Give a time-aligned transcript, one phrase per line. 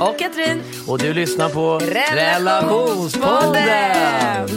[0.00, 0.62] Och Katrin.
[0.86, 3.52] Och du lyssnar på Relationspodden.
[3.54, 4.48] Relationspodden.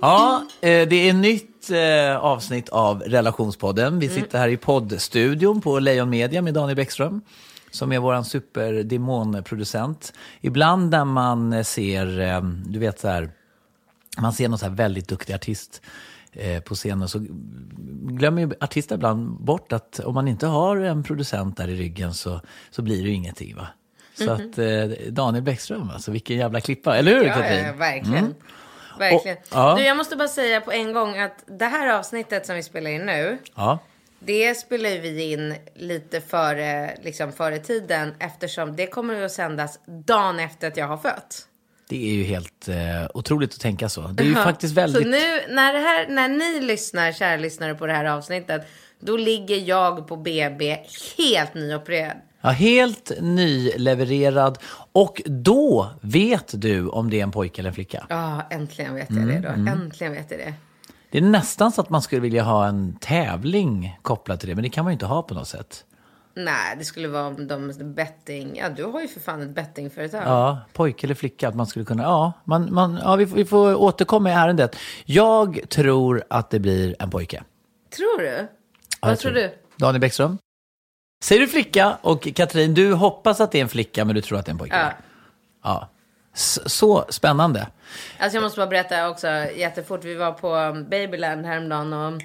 [0.00, 3.98] Ja, eh, det är nytt eh, avsnitt av Relationspodden.
[3.98, 7.20] Vi sitter här i poddstudion på Lejon Media med Daniel Bäckström
[7.70, 10.12] som är vår superdemonproducent.
[10.40, 13.30] Ibland när man ser, eh, du vet så här,
[14.18, 15.82] man ser någon så väldigt duktig artist
[16.32, 17.18] eh, på scenen så
[18.02, 22.14] glömmer ju artister ibland bort att om man inte har en producent där i ryggen
[22.14, 22.40] så,
[22.70, 23.56] så blir det ju ingenting.
[23.56, 23.66] Va?
[24.14, 27.64] Så att eh, Daniel Bäckström, alltså vilken jävla klippa, eller hur Ja, Katrin?
[27.64, 28.18] ja, verkligen.
[28.18, 28.34] Mm.
[28.98, 29.36] Verkligen.
[29.36, 29.74] Och- ja.
[29.78, 32.90] Du, jag måste bara säga på en gång att det här avsnittet som vi spelar
[32.90, 33.38] in nu.
[33.54, 33.78] Ja.
[34.18, 40.38] Det spelar vi in lite före, liksom före tiden eftersom det kommer att sändas dagen
[40.40, 41.46] efter att jag har fött.
[41.92, 42.76] Det är ju helt eh,
[43.14, 44.00] otroligt att tänka så.
[44.00, 45.02] Det är ju faktiskt väldigt...
[45.02, 48.62] Så nu när, här, när ni lyssnar, kära lyssnare på det här avsnittet,
[49.00, 50.78] då ligger jag på BB
[51.18, 52.16] helt nyopererad.
[52.40, 54.58] Ja, helt nylevererad.
[54.92, 58.06] Och då vet du om det är en pojke eller en flicka.
[58.08, 59.70] Ja, äntligen vet jag det Mm, då.
[59.70, 60.54] Äntligen vet jag det.
[61.10, 64.64] Det är nästan så att man skulle vilja ha en tävling kopplat till det, men
[64.64, 65.84] det kan man ju inte ha på något sätt.
[66.34, 68.56] Nej, det skulle vara om de betting.
[68.56, 70.22] Ja, du har ju för fan ett bettingföretag.
[70.26, 73.44] Ja, pojke eller flicka, att man skulle kunna, ja, man, man, ja vi, får- vi
[73.44, 74.76] får återkomma i ärendet.
[75.04, 77.42] Jag tror att det blir en pojke.
[77.96, 78.48] Tror du?
[79.00, 79.54] Ja, Vad tror du?
[79.76, 80.38] Daniel Bäckström?
[81.24, 84.38] Säger du flicka och Katrin, du hoppas att det är en flicka men du tror
[84.38, 84.76] att det är en pojke?
[84.76, 84.92] Ja.
[85.62, 85.88] ja.
[86.34, 87.66] Så spännande.
[88.18, 89.26] Alltså jag måste bara berätta också
[89.56, 90.04] jättefort.
[90.04, 92.22] Vi var på Babyland häromdagen och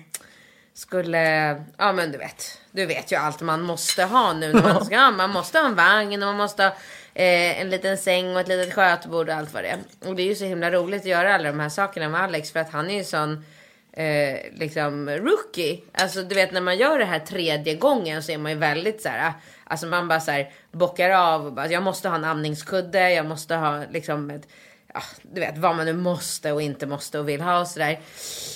[0.77, 4.85] skulle, ja men du vet, du vet ju allt man måste ha nu när man
[4.85, 6.69] ska, ja, man måste ha en vagn och man måste ha
[7.13, 9.79] eh, en liten säng och ett litet skötbord och allt vad det är.
[10.09, 12.51] Och det är ju så himla roligt att göra alla de här sakerna med Alex
[12.51, 13.45] för att han är ju sån
[13.91, 15.81] eh, liksom rookie.
[15.91, 19.01] Alltså du vet när man gör det här tredje gången så är man ju väldigt
[19.01, 19.33] så här,
[19.63, 23.25] alltså man bara så här bockar av och bara, jag måste ha en amningskudde, jag
[23.25, 24.47] måste ha liksom ett
[24.97, 27.99] ja, du vet vad man nu måste och inte måste och vill ha och sådär.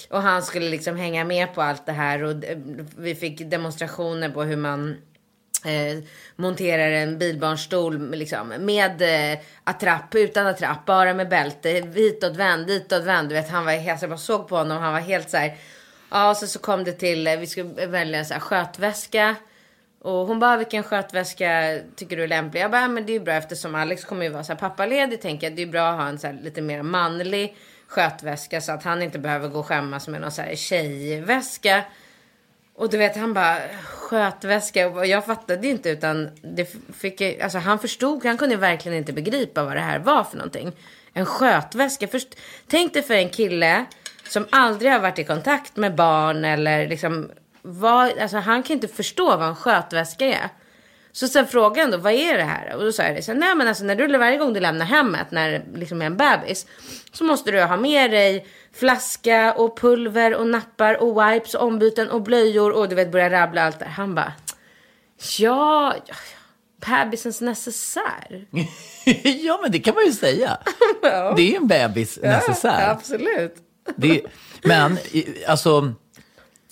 [0.09, 2.57] Och han skulle liksom hänga med på allt det här och eh,
[2.97, 4.97] vi fick demonstrationer på hur man
[5.65, 6.03] eh,
[6.35, 13.29] monterar en bilbarnstol med, liksom, med eh, attrapp, utan attrapp, bara med bälte, hitåtvänd, ditåtvänd.
[13.29, 15.55] Du vet, han var helt, jag bara såg på honom, han var helt så här.
[16.09, 19.35] Ja, och så, så kom det till, eh, vi skulle välja en så här skötväska.
[20.03, 22.61] Och hon bara, vilken skötväska tycker du är lämplig?
[22.61, 25.21] Jag bara, men det är ju bra eftersom Alex kommer ju vara så här pappaledig.
[25.21, 27.55] Tänker jag, det är bra att ha en så här lite mer manlig
[27.87, 31.83] skötväska så att han inte behöver gå och skämmas med någon så här tjejväska.
[32.75, 34.87] Och du vet, han bara skötväska.
[34.87, 38.97] Och jag fattade ju inte utan det fick jag, alltså han förstod, han kunde verkligen
[38.97, 40.71] inte begripa vad det här var för någonting.
[41.13, 42.07] En skötväska.
[42.07, 42.27] Först,
[42.67, 43.85] tänk dig för en kille
[44.27, 48.87] som aldrig har varit i kontakt med barn eller liksom vad, alltså han kan inte
[48.87, 50.49] förstå vad en skötväska är.
[51.11, 52.75] Så sen frågade han då, vad är det här?
[52.75, 54.85] Och då sa jag det, så, nej men alltså när du, varje gång du lämnar
[54.85, 56.65] hemmet, när det liksom är en bebis,
[57.11, 62.09] så måste du ha med dig flaska och pulver och nappar och wipes och ombyten
[62.09, 63.85] och blöjor och du vet börja rabbla allt där.
[63.85, 64.33] Han bara,
[65.37, 66.15] ja, ja,
[66.87, 68.47] bebisens necessär.
[69.43, 70.57] ja, men det kan man ju säga.
[71.35, 72.81] Det är en bebis necessär.
[72.81, 73.55] Ja, absolut.
[73.95, 74.21] Det,
[74.63, 74.97] men
[75.47, 75.93] alltså,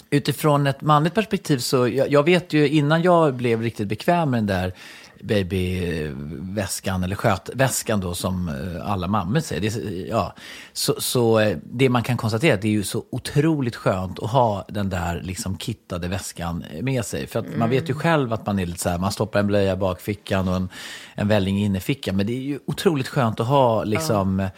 [0.10, 4.38] utifrån ett manligt perspektiv så, jag, jag vet ju innan jag blev riktigt bekväm med
[4.38, 4.74] den där
[5.22, 9.62] babyväskan, eller skötväskan då som eh, alla mammor säger.
[9.62, 10.36] Det, ja,
[10.74, 14.20] så, så eh, det man kan konstatera är att det är ju så otroligt skönt
[14.20, 17.28] att ha den där liksom kittade väskan med sig.
[17.28, 19.48] För att man vet ju själv att man är lite så här, man stoppar en
[19.48, 20.70] blöja i bakfickan och en,
[21.16, 22.18] en välling i innerfickan.
[22.18, 24.50] Men det är ju otroligt skönt att ha liksom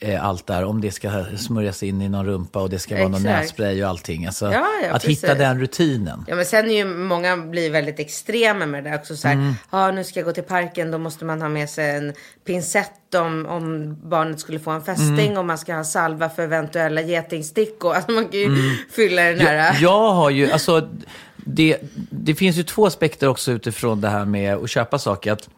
[0.00, 3.08] eh, allt där, om det ska smörjas in i någon rumpa och det ska vara
[3.08, 3.40] någon Exakt.
[3.42, 4.26] nässpray och allting.
[4.26, 5.38] Alltså, Ja, ja, att hitta precis.
[5.38, 6.24] den rutinen.
[6.28, 9.16] Ja men sen är ju många blir väldigt extrema med det där också.
[9.16, 9.54] Så här, Mm.
[9.70, 12.12] ja nu ska jag gå till parken, då måste man ha med sig en
[12.46, 15.26] pincett om, om barnet skulle få en fästing.
[15.26, 15.38] Mm.
[15.38, 17.92] Och man ska ha salva för eventuella getingstickor.
[17.94, 19.54] Alltså man kan ju fylla den här.
[19.54, 20.88] Jag, jag har ju, alltså,
[21.36, 21.78] det,
[22.10, 25.32] det finns ju två aspekter också utifrån det här med att köpa saker.
[25.32, 25.48] Att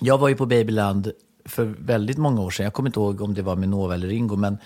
[0.00, 1.12] jag var ju på Babyland
[1.44, 2.64] för väldigt många år sedan.
[2.64, 4.58] Jag kommer inte ihåg om det var med Nova eller Ringo, men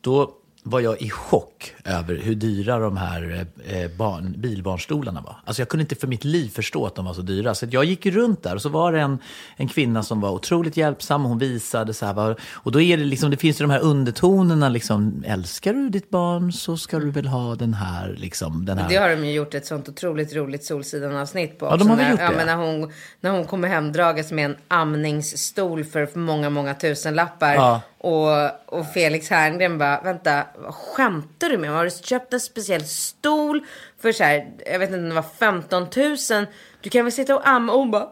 [0.00, 0.34] då
[0.66, 5.36] var jag i chock över hur dyra de här eh, barn, bilbarnstolarna var.
[5.44, 7.54] Alltså jag kunde inte för mitt liv förstå att de var så dyra.
[7.54, 9.18] Så jag gick runt där och så var det en,
[9.56, 11.24] en kvinna som var otroligt hjälpsam.
[11.24, 14.68] Hon visade så här, och då är det liksom, det finns ju de här undertonerna
[14.68, 18.88] liksom, älskar du ditt barn så ska du väl ha den här, liksom, den här.
[18.88, 21.66] Det har de ju gjort ett sånt otroligt roligt Solsidan-avsnitt på.
[21.66, 22.36] Ja, de har väl när, gjort ja, det.
[22.36, 27.54] men när, hon, när hon kommer hem dragas med en amningsstol för många, många tusenlappar.
[27.54, 27.80] Ja.
[28.04, 28.30] Och,
[28.66, 31.70] och Felix Herngren bara, vänta, vad skämtar du med?
[31.70, 33.66] Har du köpt en speciell stol
[34.00, 36.46] för så här, jag vet inte om det var 15 000?
[36.80, 37.72] Du kan väl sitta och amma?
[37.72, 38.08] Och hon bara,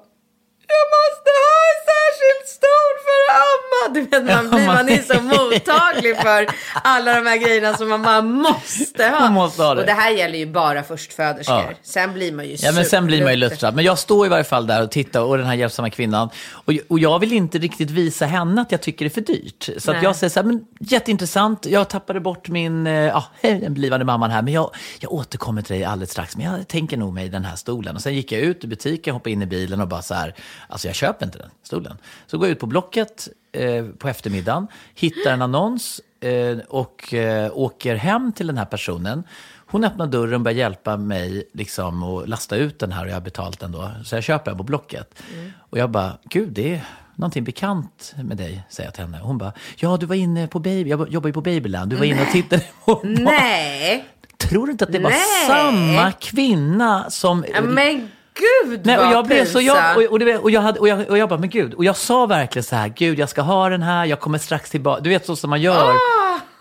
[0.74, 3.94] jag måste ha en särskild stol för att amma.
[3.94, 6.46] Du vet, man, blir, man är så mottaglig för
[6.82, 9.20] alla de här grejerna som man bara måste ha.
[9.20, 9.80] Man måste ha det.
[9.80, 11.56] Och det här gäller ju bara förstföderskor.
[11.56, 11.70] Ja.
[11.82, 13.74] Sen blir man ju Ja, men sen blir man ju luttrad.
[13.74, 16.30] Men jag står i varje fall där och tittar och den här hjälpsamma kvinnan.
[16.52, 19.68] Och, och jag vill inte riktigt visa henne att jag tycker det är för dyrt.
[19.78, 21.66] Så jag säger så här, men jätteintressant.
[21.66, 24.42] Jag tappade bort min, eh, ja, den blivande mamman här.
[24.42, 24.70] Men jag,
[25.00, 26.36] jag återkommer till dig alldeles strax.
[26.36, 27.96] Men jag tänker nog mig den här stolen.
[27.96, 30.34] Och sen gick jag ut ur butiken, hoppade in i bilen och bara så här,
[30.68, 31.98] alltså jag köper inte den stolen.
[32.26, 33.11] Så går jag ut på Blocket
[33.52, 39.24] eh, på eftermiddagen, hittar en annons eh, och eh, åker hem till den här personen.
[39.66, 43.14] Hon öppnar dörren och börjar hjälpa mig liksom att lasta ut den här och jag
[43.14, 43.90] har betalt den då.
[44.04, 45.22] Så jag köper den på Blocket.
[45.70, 46.84] Och jag bara, gud det är
[47.14, 49.18] någonting bekant med dig, säger jag till henne.
[49.22, 52.04] Hon bara, ja du var inne på Baby, jag jobbar ju på Babyland, du var
[52.04, 54.04] inne och tittade på barn." Nej,
[54.36, 55.46] Tror du inte att det var Nej.
[55.46, 57.44] samma kvinna som...
[57.62, 60.80] Men gud Nej, och jag blev så, jag, och, och, du vet, och, jag hade,
[60.80, 63.28] och, jag, och jag bara, men gud, och jag sa verkligen så här, gud jag
[63.28, 65.92] ska ha den här, jag kommer strax tillbaka, du vet så som man gör.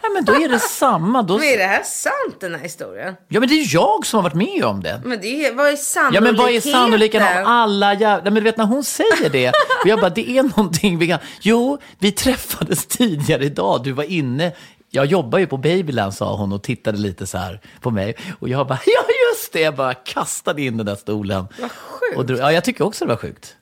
[0.04, 1.22] Nej, men då är det samma.
[1.22, 3.16] Då, Men är det här sant den här historien?
[3.28, 5.02] ja, men det är jag som har varit med om det.
[5.06, 6.24] Men det är, vad är Ja, sannolikheten?
[6.24, 8.24] men vad är sannolikheten av alla jävla...
[8.24, 9.50] Men du vet när hon säger det,
[9.84, 11.20] och jag bara, det är någonting vi kan...
[11.42, 14.52] Jo, vi träffades tidigare idag, du var inne...
[14.94, 18.16] Jag jobbar ju på Babyland, sa hon och tittade lite så här på mig.
[18.40, 19.08] Och jag bara, ja just
[19.54, 21.48] det, jag bara kastade in den där stolen.
[21.62, 22.28] Vad sjukt.
[22.28, 23.56] Drog, ja, jag tycker också det var sjukt.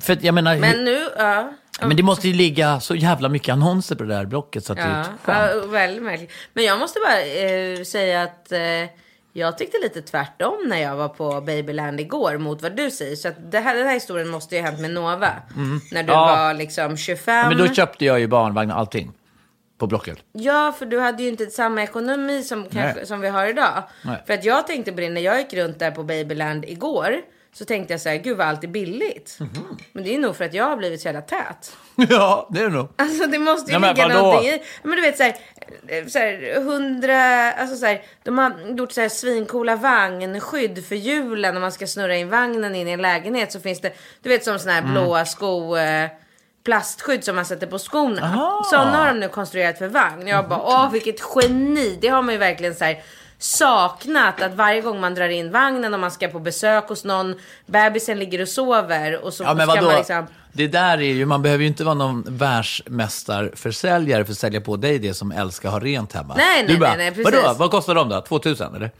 [0.00, 1.52] För jag menar, Men nu, ja.
[1.80, 4.78] men det måste ju ligga så jävla mycket annonser på det där blocket så att
[4.78, 5.62] det är Ja, ett skämt.
[5.62, 6.32] ja, väldigt märkligt.
[6.52, 8.60] Men jag måste bara eh, säga att eh,
[9.32, 13.16] jag tyckte lite tvärtom när jag var på Babyland igår mot vad du säger.
[13.16, 15.32] Så att det här, den här historien måste ju ha hänt med Nova.
[15.56, 16.06] När du Mm.
[16.06, 16.26] Ja.
[16.26, 17.48] var liksom 25.
[17.48, 19.12] Men då köpte jag ju barnvagn och allting
[19.84, 20.18] på blocket.
[20.32, 23.06] Ja, för du hade ju inte samma ekonomi som, kanske, Nej.
[23.06, 23.82] som vi har idag.
[24.02, 24.22] Nej.
[24.26, 27.16] För att jag tänkte på det när jag gick runt där på Babyland igår.
[27.52, 29.36] Så tänkte jag så här, gud vad allt är billigt.
[29.40, 29.78] Mhm.
[29.92, 31.76] Men det är nog för att jag har blivit så jävla tät.
[32.10, 32.88] Ja, det är det nog.
[32.96, 34.20] Alltså det måste ju men ligga vadå?
[34.22, 34.62] någonting i.
[34.82, 35.34] Men du vet så här,
[36.08, 41.54] så här hundra, alltså så här, de har gjort så här svincoola vagnskydd för hjulen.
[41.54, 43.92] När man ska snurra in vagnen in i en lägenhet så finns det,
[44.22, 44.92] du vet som såna här Mm.
[44.92, 46.08] blåa sko, eh,
[46.64, 48.22] plastskydd som man sätter på skorna.
[48.22, 48.66] Aha.
[48.70, 50.26] Sådana har de nu konstruerat för vagn.
[50.26, 51.98] Jag bara, åh vilket geni.
[52.00, 53.02] Det har man ju verkligen så här
[53.38, 57.34] saknat att varje gång man drar in vagnen och man ska på besök hos någon,
[57.66, 59.86] bebisen ligger och sover och så Ja, men ska vadå?
[59.86, 64.38] man liksom Det där är ju, man behöver ju inte vara någon världsmästarförsäljare för att
[64.38, 66.34] sälja på dig det som älskar ha rent hemma.
[66.36, 67.42] Nej, nej, du bara, nej, nej, precis.
[67.42, 68.20] Vadå, vad kostar de då?
[68.20, 68.90] 2000 eller?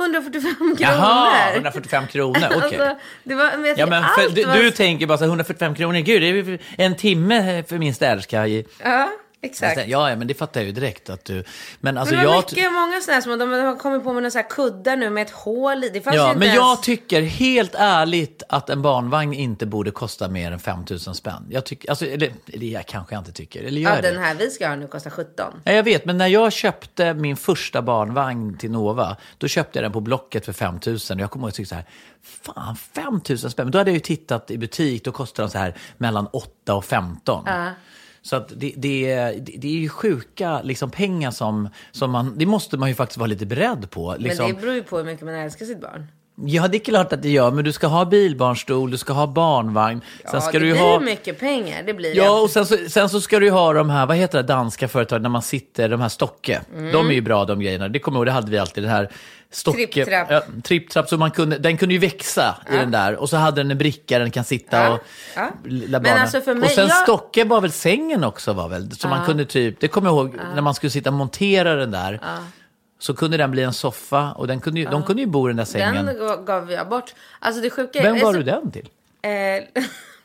[0.00, 0.76] 145 kronor.
[0.78, 2.62] Jaha, 145 kronor, okej.
[2.62, 4.56] Alltså, det var, men jag Ja, men för, du, var...
[4.56, 8.46] du tänker bara så här, 145 kronor, gud det är en timme för min städerska.
[8.46, 9.08] Ja,
[9.42, 9.76] exakt.
[9.86, 11.44] Ja, ja, men det fattar jag ju direkt att du...
[11.80, 12.44] Men alltså Men det var jag...
[12.52, 15.22] mycket, många sådana som de har kommit på med några så här kuddar nu med
[15.22, 15.88] ett hål i.
[15.88, 16.56] Det fanns Ja, inte men ens...
[16.56, 21.46] jag tycker helt ärligt att en barnvagn inte borde kosta mer än 5 000 spänn.
[21.50, 24.34] Jag tycker, alltså, eller, eller jag kanske jag inte tycker, eller gör Ja, den här
[24.34, 25.60] vi ska ha nu kostar 17.
[25.64, 29.84] Ja, jag vet, men när jag köpte min första barnvagn till Nova, då köpte jag
[29.84, 30.98] den på Blocket för 5 000.
[31.08, 31.84] Jag kommer ihåg att jag tyckte så här,
[32.22, 33.66] fan 5 000 spänn.
[33.66, 36.74] Men då hade jag ju tittat i butik, då kostade de så här mellan 8
[36.74, 37.44] och 15.
[38.26, 39.14] Så att det, det,
[39.58, 43.26] det, är ju sjuka liksom, pengar som, som man, det måste man ju faktiskt vara
[43.26, 44.14] lite beredd på.
[44.18, 44.46] Liksom.
[44.46, 46.06] Men det beror ju på hur mycket man älskar sitt barn.
[46.44, 49.26] Ja, det är klart att det gör, men du ska ha bilbarnstol, du ska ha
[49.26, 50.00] barnvagn.
[50.24, 51.00] Ja, sen ska det du blir ha...
[51.00, 51.82] mycket pengar.
[51.86, 54.16] Det blir Ja, och sen så, sen så ska du ju ha de här, vad
[54.16, 56.60] heter det danska företagen, när man sitter, de här Stocke.
[56.76, 56.92] Mm.
[56.92, 57.88] De är ju bra de grejerna.
[57.88, 59.10] Det kommer jag ihåg, det hade vi alltid, den här
[59.50, 59.86] Stocke.
[59.86, 60.30] Tripptrapp.
[60.30, 63.14] Ja, tripptrapp, så man kunde, den kunde ju växa i den där.
[63.16, 65.00] Och så hade den en bricka, den kan sitta Ja, och
[65.36, 65.48] ja.
[65.64, 68.92] lilla Men alltså för mig- och sen jag- Stocke var väl sängen också var väl,
[68.92, 71.90] så man kunde typ, det kommer jag ihåg, när man skulle sitta och montera den
[71.90, 72.20] där.
[72.98, 75.50] Så kunde den bli en soffa och den kunde ju, de kunde ju bo i
[75.50, 76.06] den där sängen.
[76.06, 77.14] Den gav- gav jag bort.
[77.40, 78.02] Alltså det sjuka.
[78.02, 78.88] Vem var så- du den till?
[79.22, 79.82] Eh,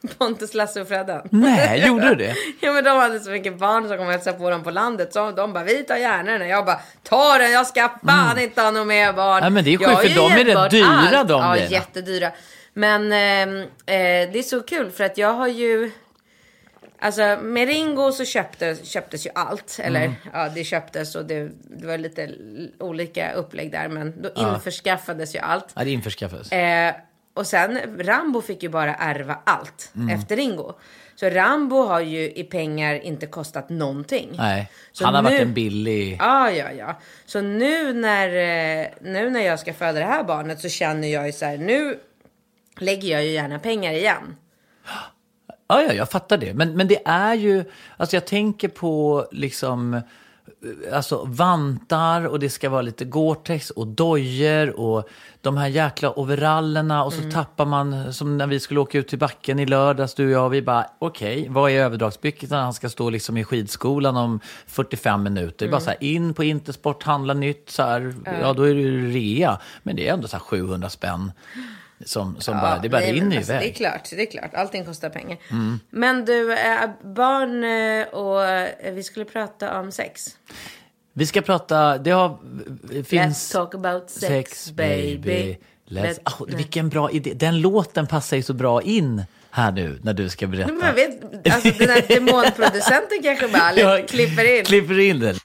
[0.18, 1.22] Pontus, Lasse och Freddan.
[1.32, 2.36] Nej, gjorde du det?
[2.62, 5.14] Ja men de hade så mycket barn som kom och hälsade på dem på landet.
[5.14, 6.48] Så de bara, vi tar gärna den.
[6.50, 9.38] Jag bara, ta den, jag ska fan inte ha något mer barn.
[9.38, 9.42] Mm.
[9.42, 10.86] Nej, men det är sjukt, för de är rätt dyra,
[11.20, 11.28] allt.
[11.28, 11.72] de Ja, grejerna.
[11.72, 12.32] jättedyra.
[12.74, 15.92] Men ehm, eh, det är så kul för att jag har ju...
[17.04, 19.80] Alltså med Ringo så köptes, köptes ju allt.
[19.84, 20.14] Eller Mm.
[20.34, 22.32] ja, det köptes och det, det var lite
[22.80, 23.88] olika upplägg där.
[23.88, 25.68] Men då införskaffades ju allt.
[25.76, 26.52] Ja, det införskaffades.
[26.52, 26.94] Eh,
[27.34, 30.10] och sen Rambo fick ju bara ärva allt Mm.
[30.16, 30.74] efter Ringo.
[31.16, 34.30] Så Rambo har ju i pengar inte kostat någonting.
[34.38, 36.18] Nej, Så han har varit nu- en billig...
[36.20, 37.00] Ja, ja, ja.
[37.26, 38.28] Så nu när,
[38.82, 41.58] eh, nu när jag ska föda det här barnet så känner jag ju så här,
[41.58, 42.00] nu
[42.80, 44.36] lägger jag ju gärna pengar igen.
[45.72, 46.54] Ja, ja, jag fattar det.
[46.54, 47.64] Men, men det är ju,
[47.98, 50.02] alltså jag tänker på liksom, eh,
[50.96, 55.10] alltså vantar och det ska vara lite Gore-Tex och dojor och
[55.42, 57.32] de här jäkla overallerna och så Mm.
[57.32, 60.50] tappar man, som när vi skulle åka ut till backen i lördags, du och jag,
[60.50, 62.62] vi bara, okej, vad är överdragsbyxorna?
[62.64, 65.66] Han ska stå liksom i skidskolan om 45 minuter.
[65.66, 65.72] Mm.
[65.72, 69.12] Bara så här, in på Intersport, handla nytt, så här, ja då är det ju
[69.12, 69.60] rea.
[69.84, 71.32] Men det är ändå så här 700 spänn.
[72.06, 73.62] Som, som bara, det bara rinner alltså, iväg.
[73.62, 74.54] Det är klart, det är klart.
[74.54, 75.38] Allting kostar pengar.
[75.52, 75.80] Mm.
[75.90, 80.38] Men du, eh, barn eh, och eh, vi skulle prata om sex.
[81.14, 82.38] Vi ska prata, det har,
[82.84, 83.50] Let's finns...
[83.50, 85.58] talk about sex, baby.
[85.88, 87.34] Let's, Let- oh, vilken bra idé.
[87.34, 90.74] Den låten passar ju så bra in här nu när du ska berätta.
[90.74, 94.66] Men vet, alltså den här demonproducenten kanske bara klipper in.
[94.66, 95.36] Klipper in den.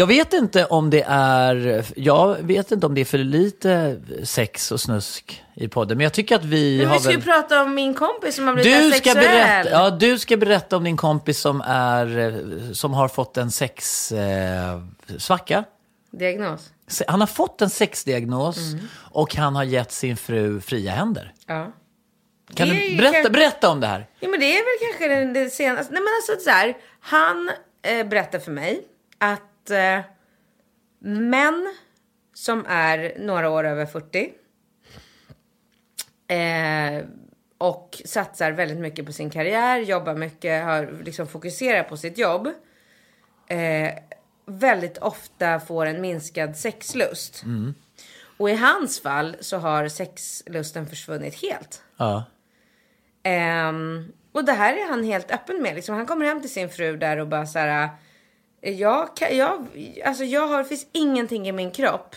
[0.00, 4.72] Jag vet inte om det är, jag vet inte om det är för lite sex
[4.72, 7.24] och snusk i podden, men jag tycker att vi Men har vi ska ju väl...
[7.24, 9.16] prata om min kompis som har blivit Du ska, sexuell.
[9.24, 15.58] berätta, ja, du ska berätta om din kompis som, är, som har fått en sexsvacka.
[15.58, 15.64] Eh.
[16.18, 16.70] Diagnos.
[17.08, 18.84] Han har fått en sexdiagnos Mm.
[18.94, 21.32] och han har gett sin fru fria händer.
[21.46, 21.72] Ja.
[22.54, 24.06] Kan Det du berätta, kanske- berätta om det här?
[24.20, 25.92] Ja men det är väl kanske den, det senaste.
[25.92, 26.76] Nej men alltså så här.
[27.00, 27.50] Han
[27.82, 28.82] eh, berättar för mig
[29.18, 30.00] att eh,
[30.98, 31.74] män
[32.34, 34.32] som är några år över 40
[36.28, 37.04] eh,
[37.58, 42.48] och satsar väldigt mycket på sin karriär, jobbar mycket, har liksom fokuserar på sitt jobb.
[43.46, 43.92] Eh,
[44.46, 47.42] väldigt ofta får en minskad sexlust.
[48.38, 51.82] Och i hans fall så har sexlusten försvunnit helt.
[51.96, 52.24] Ja.
[53.22, 55.74] Ehm, och det här är han helt öppen med.
[55.74, 57.88] Liksom, han kommer hem till sin fru där och bara så här.
[58.60, 59.66] Jag, kan, jag,
[60.04, 62.16] alltså jag har, det finns ingenting i min kropp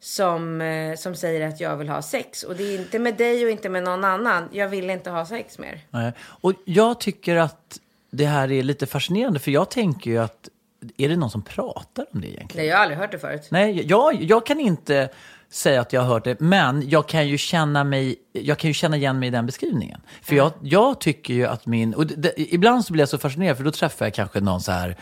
[0.00, 2.42] som, eh, som säger att jag vill ha sex.
[2.42, 4.48] Och det är inte med dig och inte med någon annan.
[4.52, 5.80] Jag vill inte ha sex mer.
[5.90, 6.12] Nej.
[6.20, 10.48] Och jag tycker att det här är lite fascinerande, för jag tänker ju att,
[10.96, 12.62] är det någon som pratar om det egentligen?
[12.62, 13.48] Nej, jag har aldrig hört det förut.
[13.50, 15.08] Nej, jag, jag kan inte
[15.50, 18.74] säga att jag har hört det, men jag kan ju känna, mig, jag kan ju
[18.74, 20.00] känna igen mig i den beskrivningen.
[20.22, 21.94] För jag, jag tycker ju att min...
[21.94, 24.60] Och det, det, ibland så blir jag så fascinerad, för då träffar jag kanske någon
[24.60, 24.96] så här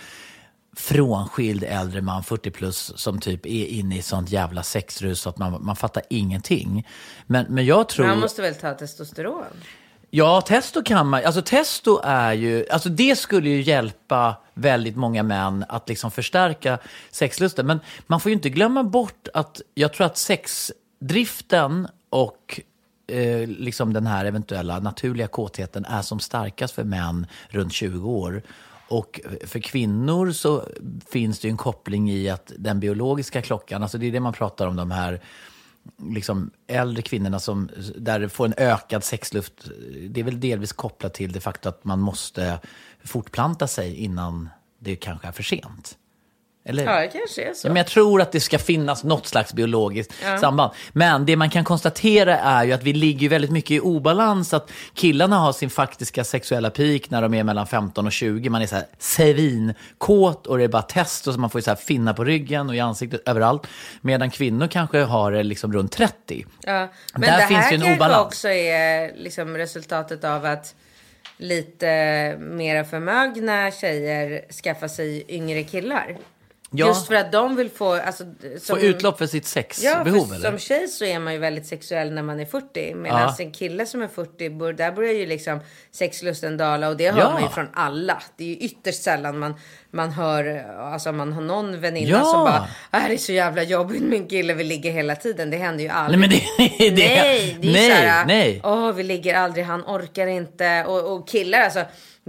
[0.78, 5.38] frånskild äldre man, 40 plus, som typ är inne i sånt jävla sexrus så att
[5.38, 6.86] man, man fattar ingenting.
[7.26, 8.04] Men, men jag tror...
[8.04, 9.44] Men han måste väl ta testosteron?
[10.10, 11.24] Ja, testo kan man.
[11.24, 16.78] Alltså testo är ju, alltså det skulle ju hjälpa väldigt många män att liksom förstärka
[17.10, 17.66] sexlusten.
[17.66, 22.60] Men man får ju inte glömma bort att jag tror att sexdriften och
[23.06, 28.42] eh, liksom den här eventuella naturliga kåtheten är som starkast för män runt 20 år.
[28.88, 30.68] Och för kvinnor så
[31.10, 34.32] finns det ju en koppling i att den biologiska klockan, alltså det är det man
[34.32, 35.20] pratar om, de här
[36.02, 39.70] liksom äldre kvinnorna som där får en ökad sexluft,
[40.08, 42.60] det är väl delvis kopplat till det faktum att man måste
[43.04, 45.97] fortplanta sig innan det kanske är för sent.
[46.68, 46.84] Eller?
[46.84, 47.66] Ja, det kanske är så.
[47.66, 50.72] Ja, men jag tror att det ska finnas något slags biologiskt samband.
[50.92, 54.54] Men det man kan konstatera är ju att vi ligger väldigt mycket i obalans.
[54.54, 58.50] Att killarna har sin faktiska sexuella peak när de är mellan 15 och 20.
[58.50, 61.70] Man är så här svinkåt och det är bara test och så man får så
[61.70, 63.66] här finna på ryggen och i ansiktet överallt.
[64.00, 66.46] Medan kvinnor kanske har det liksom runt 30.
[66.62, 68.26] Ja, men Där det finns här ju en kanske obalans.
[68.26, 70.74] också är liksom resultatet av att
[71.36, 71.86] lite
[72.38, 76.16] mera förmögna tjejer skaffar sig yngre killar.
[76.70, 76.86] Ja.
[76.86, 77.92] Just för att de vill få...
[77.94, 78.24] Alltså,
[78.60, 80.50] som, Få utlopp för sitt Ja, sexbehov för eller?
[80.50, 82.94] som tjej så är man ju väldigt sexuell när man är 40.
[82.94, 83.36] Medan Ja.
[83.38, 85.60] en kille som är 40, bör- där börjar ju liksom
[85.92, 86.88] sexlusten dala.
[86.88, 87.30] Och det hör Ja.
[87.30, 88.22] man ju från alla.
[88.36, 89.54] Det är ju ytterst sällan man,
[89.90, 92.24] man hör, alltså man har någon väninna Ja.
[92.24, 95.50] som bara, "Ah, det är så jävla jobbigt en kille, vi ligger hela tiden.
[95.50, 96.20] Det händer ju aldrig.
[96.20, 96.38] Nej, men
[96.78, 98.60] det, det, nej, det är nej, såhär, nej.
[98.64, 100.84] åh vi ligger aldrig, han orkar inte.
[100.84, 101.84] Och, och killar alltså,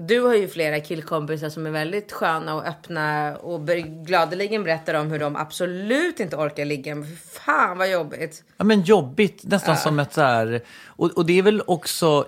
[0.07, 3.67] du har ju flera killkompisar som är väldigt sköna och öppna och
[4.05, 6.95] gladeligen berättar om hur de absolut inte orkar ligga.
[6.95, 8.43] Men för fan vad jobbigt.
[8.57, 10.61] Ja, men jobbigt, nästan som ett så här...
[10.85, 12.25] Och, och det är väl också...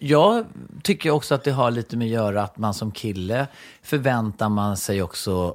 [0.00, 0.46] Jag
[0.82, 3.46] tycker också att det har lite med att göra att man som kille
[3.82, 5.54] förväntar man sig också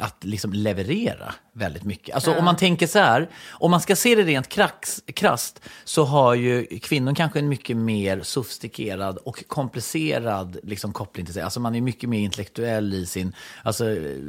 [0.00, 2.14] att liksom leverera väldigt mycket.
[2.14, 6.04] Alltså om man tänker så här, om man ska se det rent krax, krasst så
[6.04, 11.42] har ju kvinnor kanske en mycket mer sofistikerad och komplicerad liksom, koppling till sig.
[11.42, 13.84] Alltså man är mycket mer intellektuell i sin, alltså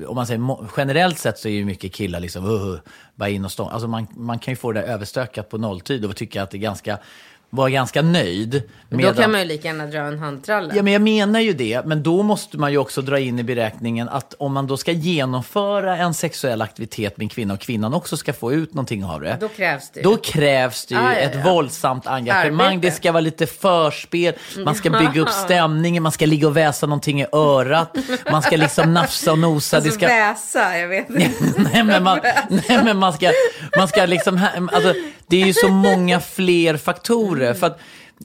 [0.07, 2.79] om man säger generellt sett så är ju mycket killar liksom, uh,
[3.15, 3.51] bara in och.
[3.59, 6.57] Alltså man, man kan ju få det där överstökat på nolltid och tycka att det
[6.57, 6.99] är ganska,
[7.49, 8.61] vara ganska nöjd.
[8.89, 10.73] Då medan- kan man ju lika gärna dra en handtralle.
[10.75, 11.85] Ja, men jag menar ju det.
[11.85, 14.91] Men då måste man ju också dra in i beräkningen att om man då ska
[14.91, 19.21] genomföra en sexuell aktivitet med en kvinna och kvinnan också ska få ut någonting av
[19.21, 19.37] det.
[19.41, 20.03] Då krävs det ju.
[20.03, 21.53] Då krävs det ju Ah, ja, ett ja.
[21.53, 22.67] våldsamt engagemang.
[22.67, 22.87] Arbete.
[22.87, 24.33] Det ska vara lite förspel.
[24.65, 26.03] Man ska bygga upp stämningen.
[26.03, 27.95] Man ska ligga och väsa någonting i örat.
[28.31, 29.77] Man ska liksom nafsa och nosa.
[29.77, 30.07] Alltså det ska...
[30.07, 31.29] väsa, jag vet inte.
[31.73, 33.31] nej, men man, nej, men man ska,
[33.77, 34.93] man ska liksom, alltså,
[35.29, 37.53] det är ju så många fler faktorer.
[37.53, 37.79] För att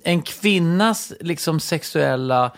[0.04, 2.52] en kvinnas liksom sexuella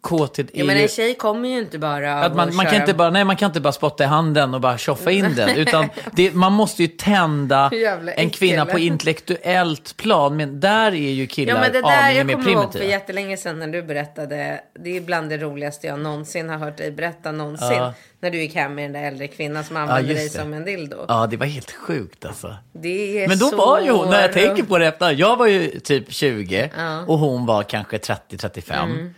[0.00, 0.82] kåthet är Ja, men ju...
[0.82, 3.46] en tjej kommer ju inte bara Att man, man, kan inte bara, nej, man kan
[3.50, 5.48] inte bara spotta i handen och bara tjoffa in den.
[5.56, 7.70] Utan det, man måste ju tända
[8.16, 10.36] en kvinna på intellektuellt plan.
[10.36, 12.70] Men där är ju killar Ja men det där, aningen jag mer kommer ihåg för
[12.70, 12.90] primitiva.
[12.90, 14.60] jättelänge sedan när du berättade.
[14.78, 17.68] Det är bland det roligaste jag någonsin har hört dig berätta någonsin.
[17.72, 17.94] Ja.
[18.20, 20.40] När du gick hem med den där äldre kvinnan som använde dig just det.
[20.40, 20.96] som en dildo.
[21.08, 22.56] Ja, det var helt sjukt alltså.
[22.72, 25.36] Det är Men då så var ju hon, när jag tänker på det efter, jag
[25.36, 26.82] var ju typ 20 Ja.
[26.82, 27.08] Mm.
[27.08, 29.10] och hon var kanske 30-35.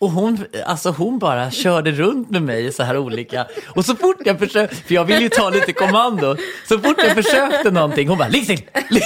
[0.00, 3.46] Och hon, alltså hon bara körde runt med mig så här olika.
[3.66, 6.36] Och så fort jag försökte, för jag ville ju ta lite kommando.
[6.68, 8.62] Så fort jag försökte någonting, hon bara, ligg still!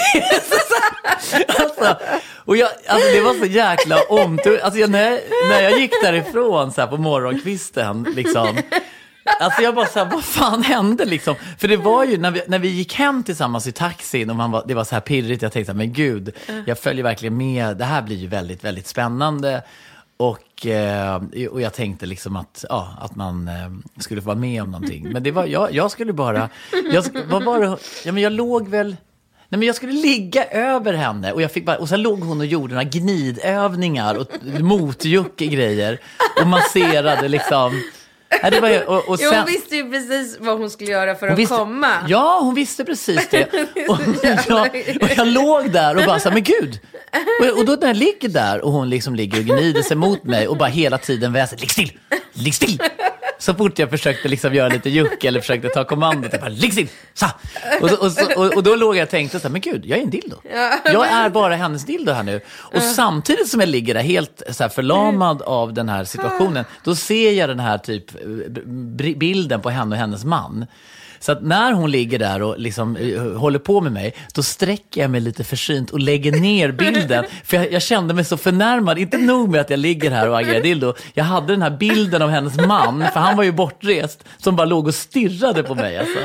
[1.59, 1.97] alltså,
[2.45, 4.61] och jag, alltså det var så jäkla omtur.
[4.63, 8.59] Alltså jag, när, jag, när jag gick därifrån så här på morgonkvisten, liksom.
[9.41, 11.35] Alltså jag bara så här, vad fan hände liksom?
[11.59, 14.51] För det var ju när vi, när vi gick hem tillsammans i taxin och man
[14.51, 16.35] var, det var så här pirrigt, jag tänkte så här, men gud,
[16.67, 19.63] jag följer verkligen med, det här blir ju väldigt, väldigt spännande.
[20.17, 24.63] Och, eh, och jag tänkte liksom att, ja, att man eh, skulle få vara med
[24.63, 25.13] om någonting.
[25.13, 26.49] Men det var, jag, jag skulle bara,
[26.93, 28.97] jag, vad var det, ja men jag låg väl,
[29.49, 32.41] Nej, men jag skulle ligga över henne och, jag fick bara, och sen låg hon
[32.41, 34.27] och gjorde några gnidövningar och
[34.61, 36.01] motjuck grejer
[36.41, 37.83] och masserade liksom.
[38.43, 41.15] Ja, det var, och, och Jo, sen, hon visste ju precis vad hon skulle göra
[41.15, 41.91] för hon att visste- komma.
[42.09, 43.47] Ja, hon visste precis det.
[43.89, 43.99] Och,
[44.49, 44.69] jag,
[45.03, 46.81] och jag låg där och bara så här, men gud.
[47.43, 50.25] Och, och då när jag ligger där och hon liksom ligger och gnider sig mot
[50.25, 51.93] mig och bara hela tiden väser, ligg still,
[52.33, 52.79] ligg still.
[53.39, 56.89] Så fort jag försökte liksom göra lite juck eller försökte ta kommandot, jag bara, still,
[57.15, 57.27] så.
[57.81, 59.87] Och, så- och, så- och, och då låg jag och tänkte så här, men gud,
[59.87, 60.37] jag är en dildo.
[60.93, 62.41] Jag är bara hennes dildo här nu.
[62.49, 67.33] Och samtidigt som jag ligger där helt så förlamad av den här situationen, då ser
[67.33, 70.67] jag den här typ eh, bilden på henne och hennes man.
[71.25, 75.01] Så att när hon ligger där och liksom eh, håller på med mig, då sträcker
[75.01, 77.25] jag mig lite försynt och lägger ner bilden.
[77.45, 78.99] För jag, jag kände mig så förnärmad.
[78.99, 80.95] Inte nog med att jag ligger här och agerar dildo.
[81.15, 84.65] Jag hade den här bilden av hennes man, för han var ju bortrest, som bara
[84.65, 85.99] låg och stirrade på mig.
[85.99, 86.19] Alltså.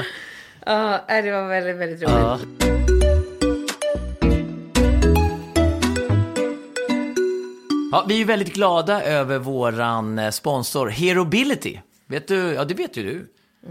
[0.65, 2.15] Ja, det var väldigt, väldigt roligt.
[2.19, 2.39] Ja.
[7.91, 11.79] Ja, vi är väldigt glada över våran eh, sponsor Herobility.
[12.07, 13.27] Vet du, ja det vet ju du.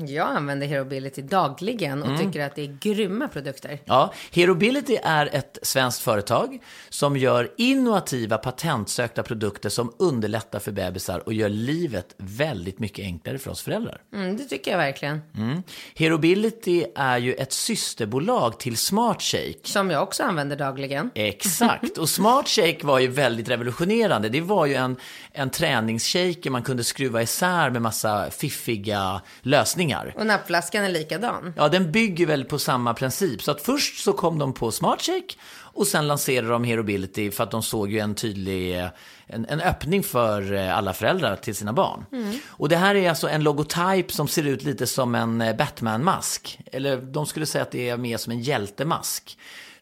[0.07, 2.13] Jag använder Herobility dagligen Mm.
[2.15, 3.79] och tycker att det är grymma produkter.
[3.85, 11.23] Ja, Herobility är ett svenskt företag som gör innovativa patentsökta produkter som underlättar för bebisar
[11.27, 14.01] och gör livet väldigt mycket enklare för oss föräldrar.
[14.15, 15.21] Mm, det tycker jag verkligen.
[15.37, 15.63] Mm.
[15.95, 19.59] Herobility är ju ett systerbolag till Smart Shake.
[19.65, 21.11] Som jag också använder dagligen.
[21.15, 24.29] Exakt, och Smart Shake var ju väldigt revolutionerande.
[24.29, 24.97] Det var ju en,
[25.33, 30.15] en träningsshake man kunde skruva isär med massa fiffiga lösningar lösningar.
[30.17, 31.55] Och nappflaskan är likadan.
[31.57, 33.43] Ja, den bygger väl på samma princip.
[33.43, 35.35] Så att först så kom de på SmartShake
[35.75, 38.89] och sen lanserade de Herobility för att de såg ju en tydlig eh,
[39.27, 42.05] en, en öppning för eh, alla föräldrar till sina barn.
[42.47, 46.59] Och det här är alltså en logotyp som ser ut lite som en eh, Batman-mask.
[46.73, 49.39] Eller de skulle säga att det är mer som en hjältemask.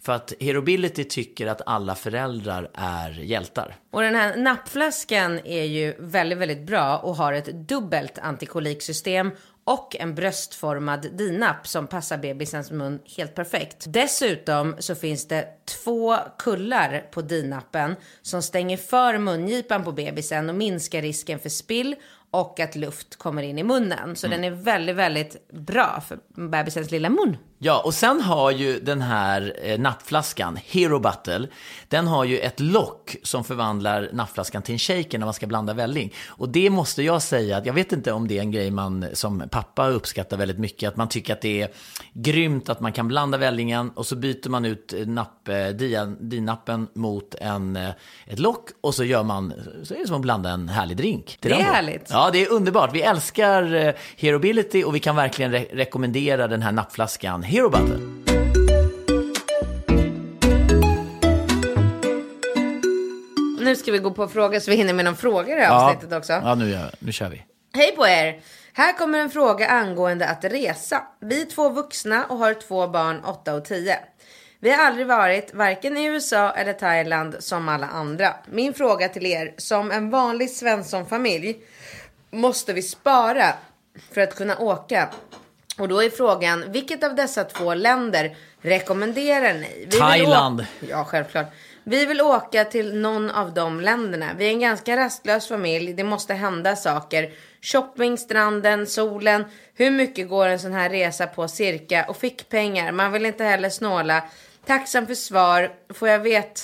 [0.07, 3.77] För att Herobility tycker att alla föräldrar är hjältar.
[3.93, 9.31] Och den här nappflaskan är ju väldigt, väldigt bra och har ett dubbelt antikoliksystem
[9.67, 13.85] och en bröstformad dinapp som passar bebisens mun helt perfekt.
[13.89, 15.49] Dessutom så finns det
[15.85, 21.97] två kullar på dinappen som stänger för mungipan på bebisen och minskar risken för spill
[22.31, 24.17] och att luft kommer in i munnen.
[24.17, 27.37] Så den är väldigt, väldigt bra för bebisens lilla mun.
[27.59, 31.49] Ja, och sen har ju den här eh, nappflaskan, Hero Battle,
[31.88, 35.75] den har ju ett lock som förvandlar nappflaskan till en shaker när man ska blanda
[35.75, 36.12] välling.
[36.27, 39.07] Och det måste jag säga, att jag vet inte om det är en grej man
[39.12, 41.69] som pappa uppskattar väldigt mycket, att man tycker att det är
[42.12, 45.66] grymt att man kan blanda vällingen och så byter man ut eh, napp, eh,
[46.21, 47.90] dinappen mot en, eh,
[48.27, 51.38] ett lock och så gör man, så är det som att blanda en härlig drink.
[51.40, 52.07] Det är härligt.
[52.11, 52.90] Ja, det är underbart.
[52.95, 58.01] Vi älskar Herobility och vi kan verkligen re- rekommendera den här nappflaskan Hero Battle.
[63.61, 65.85] Nu ska vi gå på fråga så vi hinner med någon fråga i det här
[65.87, 66.33] avsnittet också.
[66.33, 67.43] Ja, nu, gör- nu kör vi.
[67.75, 68.41] Hej på er!
[68.73, 71.03] Här kommer en fråga angående att resa.
[71.21, 73.99] Vi är två vuxna och har två barn, 8 och 10.
[74.61, 78.35] Vi har aldrig varit varken i USA eller Thailand som alla andra.
[78.51, 81.57] Min fråga till er, som en vanlig Svensson-familj
[82.31, 83.55] måste vi spara
[84.13, 85.09] för att kunna åka.
[85.79, 89.87] Och då är frågan, vilket av dessa två länder rekommenderar ni?
[89.91, 90.67] Vi Thailand.
[90.89, 91.47] Ja, självklart.
[91.85, 94.27] Vi vill åka till någon av de länderna.
[94.39, 95.93] Vi är en ganska rastlös familj.
[95.93, 97.31] Det måste hända saker.
[97.62, 99.45] Shopping, stranden, solen.
[99.75, 102.05] Hur mycket går en sån här resa på cirka?
[102.09, 102.93] Och fickpengar.
[102.93, 104.23] Man vill inte heller snåla.
[104.67, 105.73] Tacksam för svar.
[105.95, 106.61] Får jag veta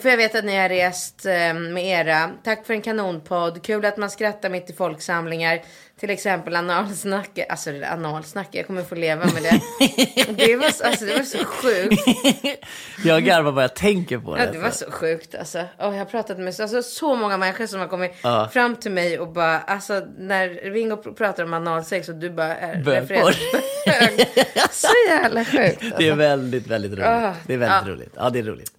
[0.00, 2.30] För jag vet att ni har rest eh, med era.
[2.44, 3.62] Tack för en kanonpodd.
[3.64, 5.60] Kul att man skrattar mitt i folksamlingar.
[6.00, 7.38] Till exempel analsnack.
[7.48, 9.60] Alltså det där analsnack, jag kommer få leva med det.
[10.46, 12.02] det, var, så- alltså, det var så sjukt.
[13.04, 14.44] Jag garvar bara jag tänker på det.
[14.44, 15.58] Ja, det var så sjukt alltså.
[15.58, 18.48] Och jag har pratat med så, alltså, så många människor som har kommit Ja.
[18.52, 22.56] fram till mig och bara, alltså när Ringo pr- pratar om analsex och du bara
[22.56, 23.00] är Bögporr.
[23.10, 24.68] refererar.
[24.72, 25.80] Så jävla sjukt.
[25.80, 26.14] Det är Alltså.
[26.14, 27.04] väldigt, väldigt roligt.
[27.06, 27.92] Ah, Det är väldigt ja.
[27.92, 28.12] roligt.
[28.16, 28.72] Ja, det är roligt.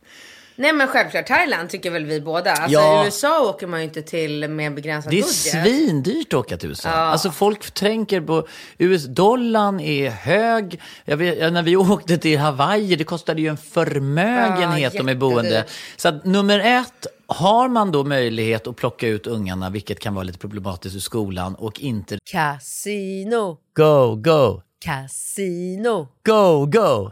[0.56, 2.52] Nej men självklart, Thailand tycker väl vi båda.
[2.52, 3.02] Alltså Ja.
[3.04, 5.36] i USA åker man ju inte till med begränsad Det är budget.
[5.36, 6.90] svindyrt att åka till USA.
[6.90, 10.82] Alltså folk tänker på, US dollarn är hög.
[11.06, 15.18] Jag vet, ja, när vi åkte till Hawaii, det kostade ju en förmögenhet Ja, med
[15.20, 15.66] boende.
[15.98, 20.24] Så att nummer ett, har man då möjlighet att plocka ut ungarna, vilket kan vara
[20.24, 27.12] lite problematiskt ur skolan, och inte Casino, go, go, casino, go, go.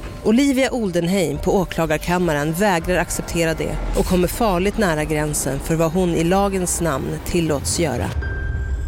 [0.23, 6.09] Olivia Oldenheim på åklagarkammaren vägrar acceptera det och kommer farligt nära gränsen för vad hon
[6.09, 8.09] i lagens namn tillåts göra.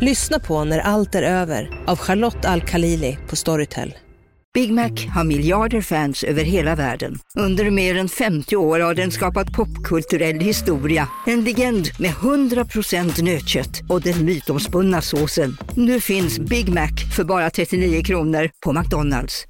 [0.02, 3.93] Lyssna på När allt är över av Charlotte Al-Khalili på Storytel.
[4.54, 7.19] Big Mac har miljarder fans över hela världen.
[7.38, 11.08] Under mer än 50 år har den skapat popkulturell historia.
[11.28, 15.58] En legend med 100% nötkött och den mytomspunna såsen.
[15.76, 19.46] Nu finns Big Mac för bara 39 kronor på McDonalds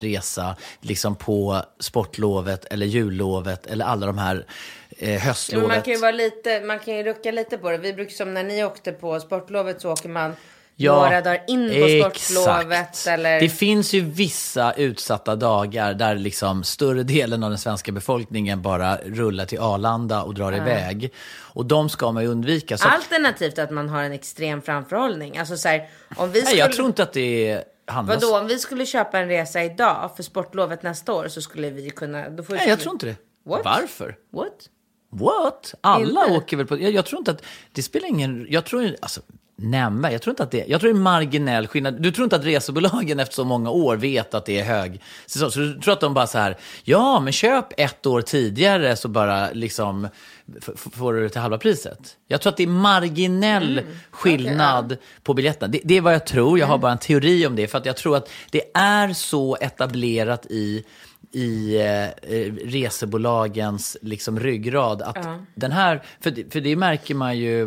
[0.00, 4.46] resa liksom på sportlovet eller jullovet eller alla de här
[4.90, 5.68] eh, Ja, höstlovet.
[5.68, 7.78] men man kan ju vara lite, man kan ju rucka lite på det.
[7.78, 10.36] Vi brukar som när ni åkte på sportlovet så åker man
[10.76, 13.06] några dagar in på sportlovet.
[13.06, 13.40] Eller...
[13.40, 18.96] Det finns ju vissa utsatta dagar där liksom större delen av den svenska befolkningen bara
[18.96, 21.12] rullar till Arlanda och drar iväg.
[21.38, 22.78] Och de ska man ju undvika.
[22.78, 25.38] Så Alternativt att man har en extrem framförhållning.
[25.38, 26.60] Alltså så här, om vi Nej, skulle...
[26.60, 30.22] jag tror inte att det handlar Vadå, om vi skulle köpa en resa idag för
[30.22, 32.30] sportlovet nästa år så skulle vi kunna...
[32.30, 33.16] Då får Nej, jag tror inte det.
[33.44, 33.64] What?
[33.64, 34.16] Varför?
[34.30, 34.68] What?
[35.10, 35.74] What?
[35.80, 36.36] Alla Inte?
[36.36, 36.80] åker väl på...
[36.80, 37.44] Jag, jag tror inte att...
[37.72, 38.46] Det spelar ingen...
[38.50, 39.20] Jag tror alltså,
[39.58, 40.12] nämnvärt.
[40.12, 40.64] Jag tror inte att det...
[40.68, 42.02] Jag tror det är marginell skillnad.
[42.02, 45.50] Du tror inte att resebolagen efter så många år vet att det är hög säsong.
[45.50, 46.56] Så du tror att de bara så här...
[46.84, 50.08] Ja, men köp ett år tidigare så bara liksom...
[50.74, 52.16] Får du det till halva priset.
[52.28, 53.90] Jag tror att det är marginell Mm.
[54.10, 55.68] skillnad på biljetterna.
[55.72, 56.58] Det, det är vad jag tror.
[56.58, 57.66] Jag har bara en teori om det.
[57.66, 60.84] För att jag tror att det är så etablerat i
[61.32, 65.02] i eh, eh, resebolagens liksom ryggrad.
[65.02, 67.62] Att den här, för, för det märker man ju,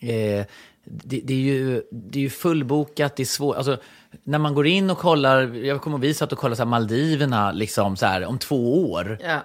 [0.00, 0.46] eh,
[0.86, 3.56] det, det, är ju det är ju fullbokat, det är svårt.
[3.56, 3.76] Alltså,
[4.24, 7.52] när man går in och kollar, jag kommer att visa att och så här Maldiverna
[7.52, 9.18] liksom så här, om två år.
[9.22, 9.40] Ja.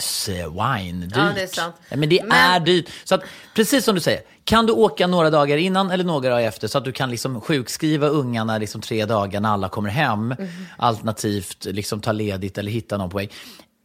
[0.00, 1.16] Swine, dyrt.
[1.16, 1.74] Ja, det är sant.
[1.90, 2.88] Men det Men- är dyrt.
[3.04, 3.22] Så att,
[3.54, 6.78] precis som du säger, kan du åka några dagar innan eller några dagar efter så
[6.78, 10.26] att du kan liksom sjukskriva ungarna liksom tre dagar när alla kommer hem.
[10.28, 10.48] Mhm.
[10.78, 13.28] Alternativt liksom ta ledigt eller hitta någon poäng.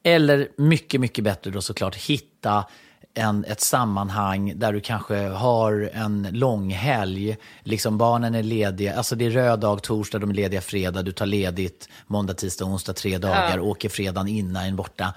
[0.03, 2.65] Eller mycket, mycket bättre då såklart hitta
[3.15, 7.38] en, ett sammanhang där du kanske har en lång helg.
[7.63, 11.12] Liksom barnen är lediga, alltså det är röd dag torsdag, de är lediga fredag, du
[11.12, 15.13] tar ledigt måndag, tisdag, onsdag, tre dagar, åker fredagen innan borta.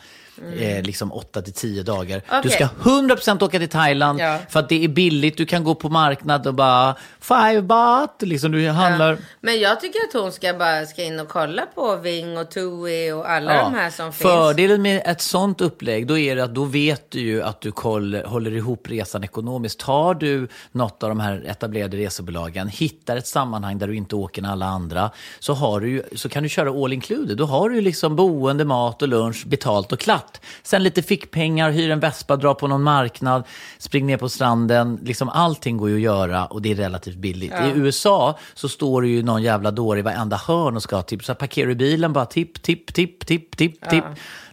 [0.59, 2.23] Eh, liksom 8 till 10 dagar.
[2.27, 2.41] Du Mm.
[2.41, 2.51] Okej.
[2.51, 4.39] ska 100% åka till Thailand Ja.
[4.49, 5.37] för att det är billigt.
[5.37, 9.19] Du kan gå på marknad och bara five baht, liksom du handlar.
[9.41, 13.13] Men jag tycker att hon ska bara ska in och kolla på Ving och Tui
[13.13, 13.63] och alla Ja.
[13.63, 14.23] de här som finns.
[14.31, 17.73] Fördelen med ett sånt upplägg, då är det att då vet du ju att du
[17.77, 19.81] håller, håller ihop resan ekonomiskt.
[19.81, 24.43] Tar du något av de här etablerade resebolagen, hittar ett sammanhang där du inte åker
[24.43, 27.37] med alla andra, så, har du så kan du köra all included.
[27.37, 30.28] Då har du liksom boende, mat och lunch betalt och klart.
[30.63, 33.45] Sen lite fickpengar, hyr en vespa, dra på någon marknad,
[33.79, 35.01] spring ner på stranden.
[35.03, 37.53] Liksom allting går ju att göra och det är relativt billigt.
[37.53, 41.25] I USA så står det ju någon jävla dåre i varenda hörn och ska typ
[41.25, 44.05] så här, parkerar du bilen bara tipp, tipp, tipp, tipp, tipp, tipp.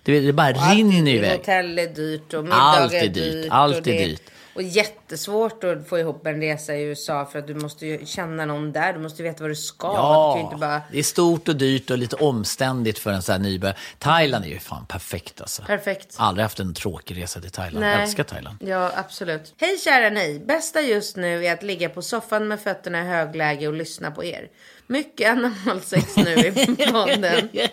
[0.04, 1.38] Det, det bara rinner ju iväg.
[1.38, 3.48] Hotell är dyrt och middag Allt är är dyrt, dyrt.
[3.52, 4.22] allt och det är dyrt.
[4.56, 8.46] Och jättesvårt att få ihop en resa i USA för att du måste ju känna
[8.46, 8.94] någon där.
[8.94, 9.88] Du måste veta vad du ska.
[9.88, 10.82] Du Ja, inte bara...
[10.92, 13.78] det är stort och dyrt och lite omständigt för en sån här nybörjare.
[14.00, 15.64] Thailand är ju fan perfekt alltså.
[15.64, 16.16] Perfekt.
[16.18, 17.86] Aldrig haft en tråkig resa till Thailand.
[17.86, 18.58] Jag älskar Thailand.
[18.60, 19.54] Ja, absolut.
[19.58, 20.44] Hej kära ni.
[20.46, 24.24] Bästa just nu är att ligga på soffan med fötterna i högläge och lyssna på
[24.24, 24.48] er.
[24.88, 26.52] Mycket analsex nu i
[26.92, 27.50] podden.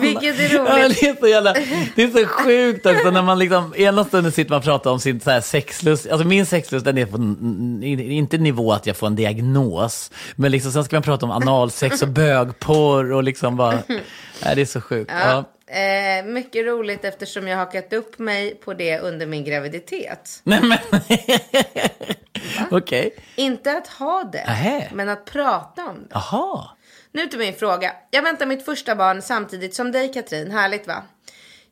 [0.00, 1.00] Vilket är Ja, roligt.
[1.00, 1.52] det, är så jävla,
[1.96, 5.00] det är så sjukt också när man liksom, ena stunden sitter man och pratar om
[5.00, 6.06] sin så här sexlust.
[6.10, 7.16] Alltså min sexlust den är på,
[8.12, 10.10] inte nivå att jag får en diagnos.
[10.36, 13.78] Men liksom, sen ska man prata om analsex och bögporr och liksom bara,
[14.44, 15.10] nej, det är så sjukt.
[15.14, 15.44] Ja.
[15.66, 20.40] Eh, mycket roligt eftersom jag hakat upp mig på det under min graviditet.
[20.44, 20.78] Nej men,
[22.76, 23.14] okej.
[23.36, 24.90] Inte att ha det, Nähä.
[24.92, 26.08] men att prata om det.
[26.10, 26.68] Jaha.
[27.12, 27.92] Nu till min fråga.
[28.10, 30.50] Jag väntar mitt första barn samtidigt som dig Katrin.
[30.50, 31.02] Härligt va?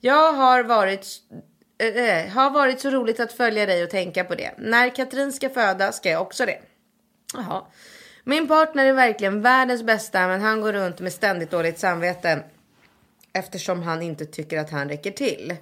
[0.01, 1.07] Jag har varit,
[1.79, 4.55] eh, har varit så roligt att följa dig och tänka på det.
[4.59, 6.59] När Katrin ska föda ska jag också det.
[7.35, 7.63] Jaha.
[8.25, 12.43] Min partner är verkligen världens bästa men han går runt med ständigt dåligt samvete
[13.33, 15.57] eftersom han inte tycker att han räcker till.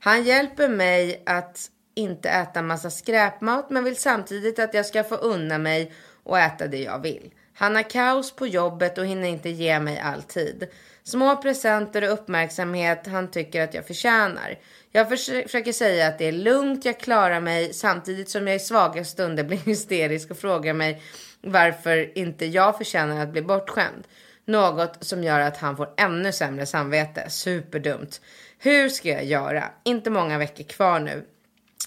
[0.00, 5.14] Han hjälper mig att inte äta massa skräpmat men vill samtidigt att jag ska få
[5.14, 7.30] unna mig och äta det jag vill.
[7.54, 10.68] Han har kaos på jobbet och hinner inte ge mig all tid.
[11.02, 14.58] Små presenter och uppmärksamhet han tycker att jag förtjänar.
[14.92, 19.04] Jag försöker säga att det är lugnt, jag klarar mig samtidigt som jag i svaga
[19.04, 21.02] stunder blir hysterisk och frågar mig
[21.40, 24.06] varför inte jag förtjänar att bli bortskämd.
[24.44, 27.30] Något som gör att han får ännu sämre samvete.
[27.30, 28.20] Superdumt.
[28.58, 29.64] Hur ska jag göra?
[29.84, 31.24] Inte många veckor kvar nu.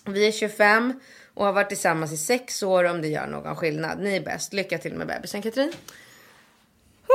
[0.08, 1.00] Vi är 25
[1.34, 4.00] och har varit tillsammans i sex år om det gör någon skillnad.
[4.00, 4.54] Ni är bäst.
[4.54, 5.74] Lycka till med bebisen Katrin.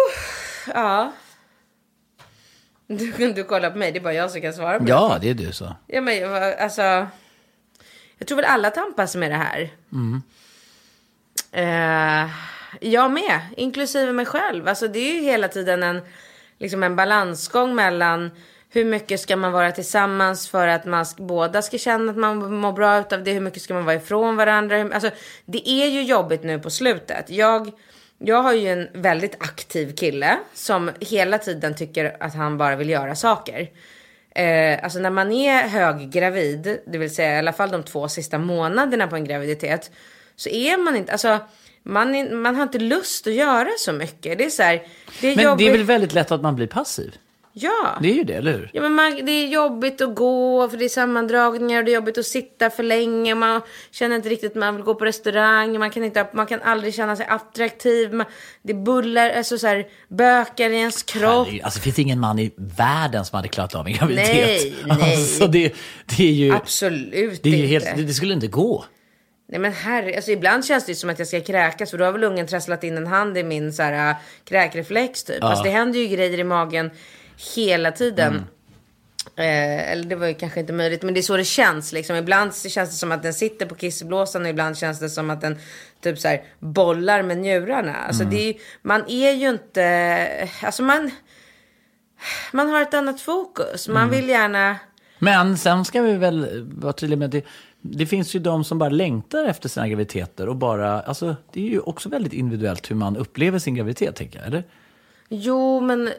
[0.09, 1.13] Uff, ja.
[2.87, 4.91] Du, du kollar på mig, det är bara jag som kan svara på det.
[4.91, 5.77] Ja, det är du så.
[5.87, 7.07] Ja, men jag- alltså.
[8.19, 9.71] Jag tror väl alla tampas med det här.
[11.53, 12.31] Eh,
[12.81, 14.69] jag med, inklusive mig själv.
[14.69, 16.01] Alltså det är ju hela tiden en,
[16.59, 18.31] liksom en balansgång mellan
[18.73, 22.73] hur mycket ska man vara tillsammans för att man båda ska känna att man mår
[22.73, 23.33] bra utav det.
[23.33, 24.91] Hur mycket ska man vara ifrån varandra.
[24.95, 25.11] Alltså,
[25.45, 27.31] det är ju jobbigt nu på slutet.
[27.31, 27.73] Jag
[28.25, 32.91] jag har ju en väldigt aktiv kille som hela tiden tycker att han bara vill
[32.91, 33.71] göra saker.
[34.35, 38.39] Eh, alltså när man är höggravid, det vill säga i alla fall de två sista
[38.39, 39.91] månaderna på en graviditet,
[40.37, 41.39] så är man inte, alltså
[41.83, 44.39] man, är, man har inte lust att göra så mycket.
[44.39, 44.83] Det är så här,
[45.21, 45.67] det är Men jobbigt.
[45.67, 47.15] det är väl väldigt lätt att man blir passiv?
[47.55, 47.99] Ja.
[48.03, 48.71] Det är ju det, eller hur?
[48.73, 51.95] Ja, men man, det är jobbigt att gå för det är sammandragningar och det är
[51.95, 53.35] jobbigt att sitta för länge.
[53.35, 53.61] Man
[53.91, 55.79] känner inte riktigt att man vill gå på restaurang.
[55.79, 58.15] Man kan, inte, man kan aldrig känna sig attraktiv.
[58.15, 58.27] Man,
[58.63, 61.47] det bullar, alltså så här, bökar i ens kropp.
[61.47, 64.35] Herregud, Alltså, det finns ingen man i världen som hade klarat av en graviditet.
[64.37, 65.17] Nej, nej.
[65.17, 65.75] Alltså, det,
[66.17, 66.55] det är ju...
[66.55, 67.87] Absolut Det, är ju inte.
[67.87, 68.85] helt, det, det skulle inte gå.
[69.49, 72.13] Nej men herre, alltså ibland känns det som att jag ska kräkas för då har
[72.13, 75.41] väl ungen trasslat in en hand i min så här, äh, kräkreflex typ.
[75.41, 76.91] Fast det händer ju grejer i magen
[77.55, 78.45] hela tiden.
[79.37, 82.17] Eh, eller det var ju kanske inte möjligt, men det är så det känns liksom.
[82.17, 85.41] Ibland känns det som att den sitter på kissblåsan och ibland känns det som att
[85.41, 85.59] den
[86.01, 87.97] typ så här bollar med njurarna.
[87.97, 91.11] Alltså det är man är ju inte, alltså man,
[92.53, 93.89] man har ett annat fokus.
[93.89, 94.77] Man vill gärna,
[95.19, 97.45] Men sen ska vi väl vara tydliga med att det,
[97.81, 101.69] det finns ju de som bara längtar efter sina graviditeter och bara, alltså det är
[101.69, 104.65] ju också väldigt individuellt hur man upplever sin graviditet, tänker jag, eller?
[105.35, 106.11] Jo, men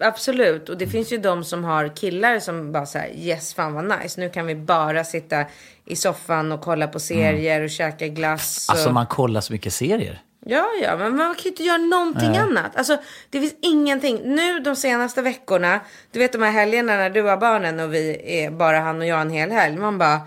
[0.00, 0.68] absolut.
[0.68, 4.20] Och det finns ju de som har killar som bara säger yes, fan vad nice.
[4.20, 5.44] Nu kan vi bara sitta
[5.84, 8.66] i soffan och kolla på serier och käka glass.
[8.68, 8.74] Och...
[8.74, 10.22] Alltså man kollar så mycket serier.
[10.46, 12.76] Ja, ja, men man kan ju inte göra någonting annat.
[12.76, 12.98] Alltså,
[13.30, 14.20] det finns ingenting.
[14.24, 18.20] Nu de senaste veckorna, du vet de här helgerna när du har barnen och vi
[18.24, 19.76] är bara han och jag en hel helg.
[19.76, 20.20] Man bara,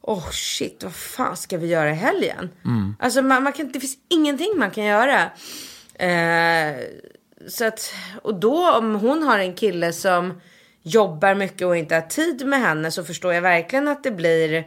[0.00, 2.50] oh shit, vad fan ska vi göra i helgen?
[2.98, 5.22] Alltså, man, man kan, det finns ingenting man kan göra.
[5.94, 6.76] Eh,
[7.46, 10.40] så att, och då om hon har en kille som
[10.82, 14.64] jobbar mycket och inte har tid med henne så förstår jag verkligen att det blir,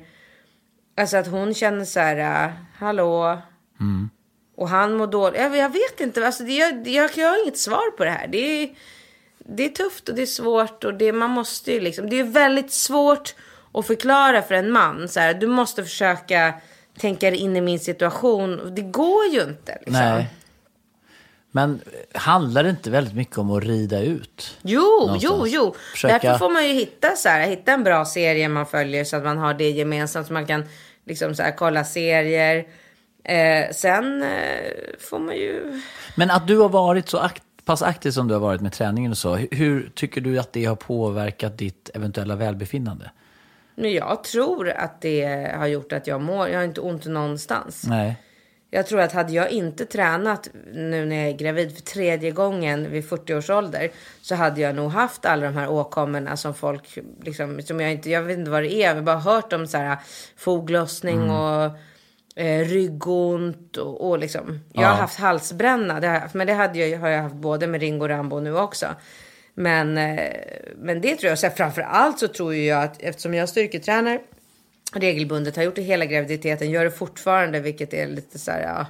[0.97, 3.41] alltså att hon känner så här, äh, hallå,
[4.61, 5.41] och han mår dåligt.
[5.41, 6.25] Jag, jag vet inte.
[6.25, 8.27] Alltså, det, jag, jag, jag har inget svar på det här.
[8.27, 8.69] Det är,
[9.37, 10.83] det är tufft och det är svårt.
[10.83, 13.35] Och det, man måste ju liksom, det är väldigt svårt
[13.73, 15.07] att förklara för en man.
[15.07, 16.53] Så här, du måste försöka
[16.97, 18.75] tänka dig in i min situation.
[18.75, 19.77] Det går ju inte.
[19.85, 19.93] Liksom.
[19.93, 20.29] Nej.
[21.51, 21.81] Men
[22.13, 24.57] handlar det inte väldigt mycket om att rida ut?
[24.61, 25.23] Jo, Någonstans.
[25.23, 25.75] jo, jo.
[25.91, 29.17] Försöka- Därför får man ju hitta, så här, hitta en bra serie man följer så
[29.17, 30.27] att man har det gemensamt.
[30.27, 30.63] Så man kan
[31.05, 32.65] liksom så här, kolla serier.
[33.23, 34.29] Eh, sen eh,
[34.99, 35.81] får man ju...
[36.15, 39.11] Men att du har varit så akt, pass aktiv som du har varit med träningen
[39.11, 43.11] och så, hur, tycker du att det har påverkat ditt eventuella välbefinnande?
[43.75, 47.83] Men jag tror att det har gjort att jag mår, jag har inte ont någonstans.
[47.87, 48.15] Nej.
[48.73, 52.91] Jag tror att hade jag inte tränat nu när jag är gravid för tredje gången
[52.91, 56.97] vid 40 års ålder så hade jag nog haft alla de här åkommorna som folk
[57.23, 59.67] liksom, som jag inte, jag vet inte vad det är, jag har bara hört om
[59.67, 59.97] så här
[60.37, 61.63] foglossning och
[62.35, 64.59] eh, ryggont och, och liksom.
[64.73, 65.01] Jag har Ja.
[65.01, 68.09] haft halsbränna, det har men det hade jag, har jag haft både med Ringo och
[68.09, 68.85] Rambo nu också.
[69.53, 70.31] Men, eh,
[70.77, 74.19] men det tror jag, så här, framför allt så tror jag att eftersom jag styrketränar
[74.93, 78.85] regelbundet, har gjort det hela graviditeten, gör det fortfarande, vilket är lite så här, ja.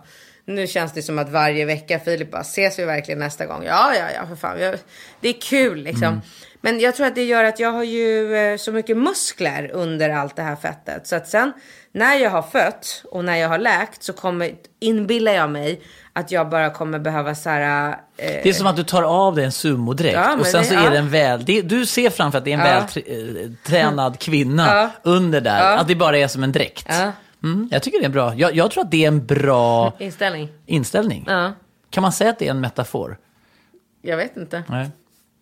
[0.46, 3.64] Nu känns det som att varje vecka, Filip bara, ses vi verkligen nästa gång?
[3.64, 4.60] Ja, ja, ja, för fan.
[4.60, 4.76] Jag,
[5.20, 6.22] det är kul liksom.
[6.62, 10.10] Men jag tror att det gör att jag har ju eh, så mycket muskler under
[10.10, 11.08] allt det här fettet.
[11.08, 11.52] Så att sen
[11.92, 15.82] när jag har fött och när jag har läkt så kommer, inbillar jag mig
[16.14, 19.36] att jag bara kommer behöva så här, eh, Det är som att du tar av
[19.36, 20.90] dig en sumodräkt Ja, och sen det- så är ja.
[20.90, 21.46] det en väl...
[21.46, 22.88] Det, du ser framför att det är en Ja.
[23.44, 24.90] vältränad kvinna Ja.
[25.04, 25.78] under där.
[25.78, 26.90] Att det bara är som en dräkt.
[27.44, 28.36] Mm, jag tycker det är bra.
[28.36, 30.50] Jag, jag tror att det är en bra inställning.
[30.66, 31.28] inställning.
[31.90, 33.18] Kan man säga att det är en metafor?
[34.02, 34.64] jag vet inte.
[34.68, 34.90] Nej.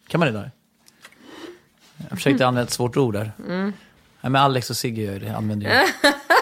[0.08, 0.52] Kan man det där?
[2.10, 3.32] Jag försökte använda ett svårt ord där.
[3.48, 3.74] Mm.
[4.22, 5.74] Nej, men Alex och Sigge gör ju det, använder ju.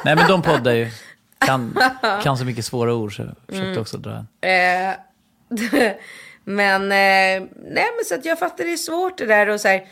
[0.05, 0.91] Nej, men de poddar ju.
[1.39, 1.79] Kan,
[2.23, 3.81] kan så mycket svåra ord så jag försökte Mm.
[3.81, 4.89] också dra en.
[4.89, 4.95] Eh,
[6.43, 9.67] men, eh, nej men så att jag fattar det är svårt det där och så
[9.67, 9.87] här.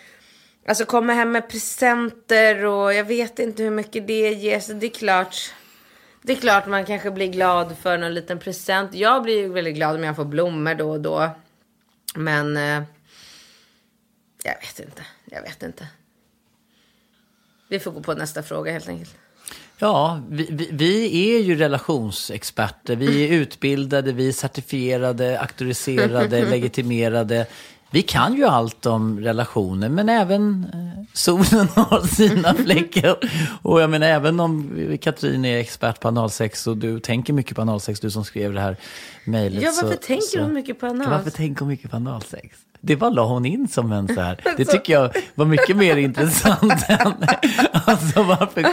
[0.67, 4.59] Alltså komma hem med presenter och jag vet inte hur mycket det ger.
[4.59, 5.53] Så det är klart.
[6.21, 8.93] Det är klart man kanske blir glad för någon liten present.
[8.93, 11.29] Jag blir ju väldigt glad om jag får blommor då och då.
[12.15, 12.83] Men eh,
[14.43, 15.05] jag vet inte.
[15.25, 15.87] Jag vet inte.
[17.67, 19.15] Vi får gå på nästa fråga helt enkelt.
[19.79, 22.95] Ja, vi, vi, vi är ju relationsexperter.
[22.95, 27.47] Vi är utbildade, vi är certifierade, auktoriserade, legitimerade.
[27.91, 30.67] Vi kan ju allt om relationer, men även
[31.13, 33.17] solen har sina fläckar.
[33.61, 37.61] Och jag menar, även om Katrin är expert på analsex och du tänker mycket på
[37.61, 38.77] analsex, du som skrev det här
[39.25, 39.63] mejlet.
[39.63, 41.09] Ja, varför så, tänker så, hon mycket på anal?
[41.09, 42.57] Varför tänker hon mycket på analsex?
[42.85, 44.41] Det bara la hon in som en så här.
[44.57, 47.13] Det tycker jag var mycket mer intressant än...
[47.87, 48.63] Alltså varför...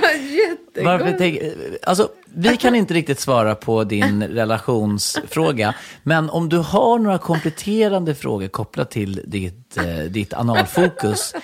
[0.84, 1.38] Varför tänk,
[1.82, 8.14] alltså, vi kan inte riktigt svara på din relationsfråga, men om du har några kompletterande
[8.14, 11.34] frågor kopplat till ditt, eh, ditt analfokus,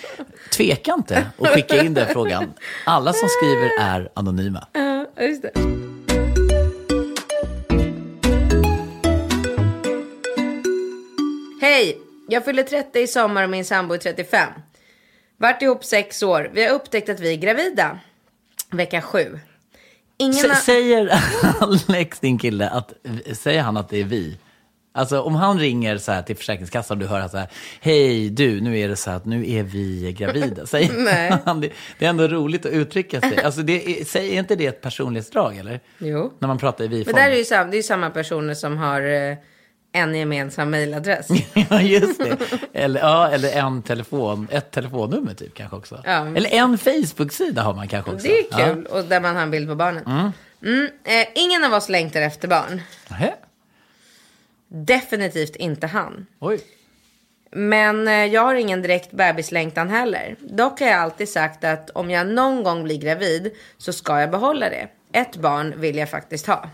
[0.52, 2.44] tveka inte och skicka in den frågan.
[2.86, 4.66] Alla som skriver är anonyma.
[4.72, 5.52] Ja, just det.
[11.60, 12.07] Hej!
[12.30, 14.48] Jag fyller 30 i sommar och min sambo är 35.
[15.36, 16.50] Vart ihop sex år.
[16.54, 17.98] Vi har upptäckt att vi är gravida.
[18.70, 19.38] Vecka sju.
[20.18, 21.10] Ingen S- säger
[21.60, 22.92] Alex, din kille, att,
[23.32, 24.38] säger han att det är vi?
[24.94, 27.48] Alltså om han ringer så här till Försäkringskassan och du hör så här,
[27.80, 30.66] hej du, nu är det så här att nu är vi gravida.
[30.66, 31.32] Säger Nej.
[31.44, 31.70] han det?
[31.98, 33.42] Det är ändå roligt att uttrycka sig.
[33.42, 35.80] Alltså det är, säger inte det ett personlighetsdrag eller?
[35.98, 36.32] Jo.
[36.38, 37.16] När man pratar i Men vi-form.
[37.16, 39.36] där är ju samma, det är ju samma personer som har eh,
[39.98, 41.28] en gemensam mailadress.
[41.70, 42.36] ja, just det.
[42.72, 46.02] Eller, ja, eller en telefon, ett telefonnummer typ kanske också.
[46.04, 46.26] Ja.
[46.36, 48.26] Eller en Facebook-sida har man kanske också.
[48.26, 48.86] Det är kul.
[48.86, 50.04] Och där man har en bild på barnet.
[50.62, 50.88] Mm.
[51.04, 52.82] eh, ingen av oss längtar efter barn.
[53.08, 53.16] Ja.
[53.16, 53.34] Nähä.
[54.68, 56.26] Definitivt inte han.
[56.38, 56.60] Oj.
[57.50, 60.36] Men eh, jag har ingen direkt bebislängtan heller.
[60.40, 64.30] Dock har jag alltid sagt att om jag någon gång blir gravid så ska jag
[64.30, 64.88] behålla det.
[65.12, 66.70] Ett barn vill jag faktiskt ha.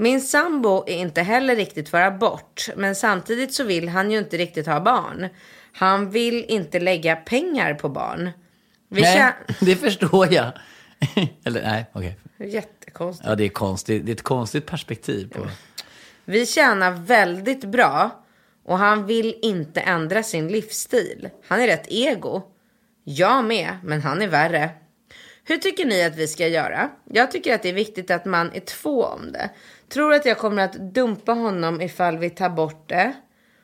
[0.00, 4.36] Min sambo är inte heller riktigt för abort, men samtidigt så vill han ju inte
[4.36, 5.28] riktigt ha barn.
[5.72, 8.30] Han vill inte lägga pengar på barn.
[8.88, 10.52] Vi Nej, det förstår jag.
[11.44, 12.18] eller nej, okej.
[12.38, 13.28] Jättekonstigt.
[13.28, 14.06] Ja, det är konstigt.
[14.06, 15.46] Det är ett konstigt perspektiv på...
[16.24, 18.24] Vi tjänar väldigt bra
[18.64, 21.28] och han vill inte ändra sin livsstil.
[21.48, 22.42] Han är rätt ego.
[23.04, 24.70] Jag med, men han är värre.
[25.48, 26.90] Hur tycker ni att vi ska göra?
[27.04, 29.50] Jag tycker att det är viktigt att man är två om det.
[29.88, 33.12] Tror att jag kommer att dumpa honom ifall vi tar bort det.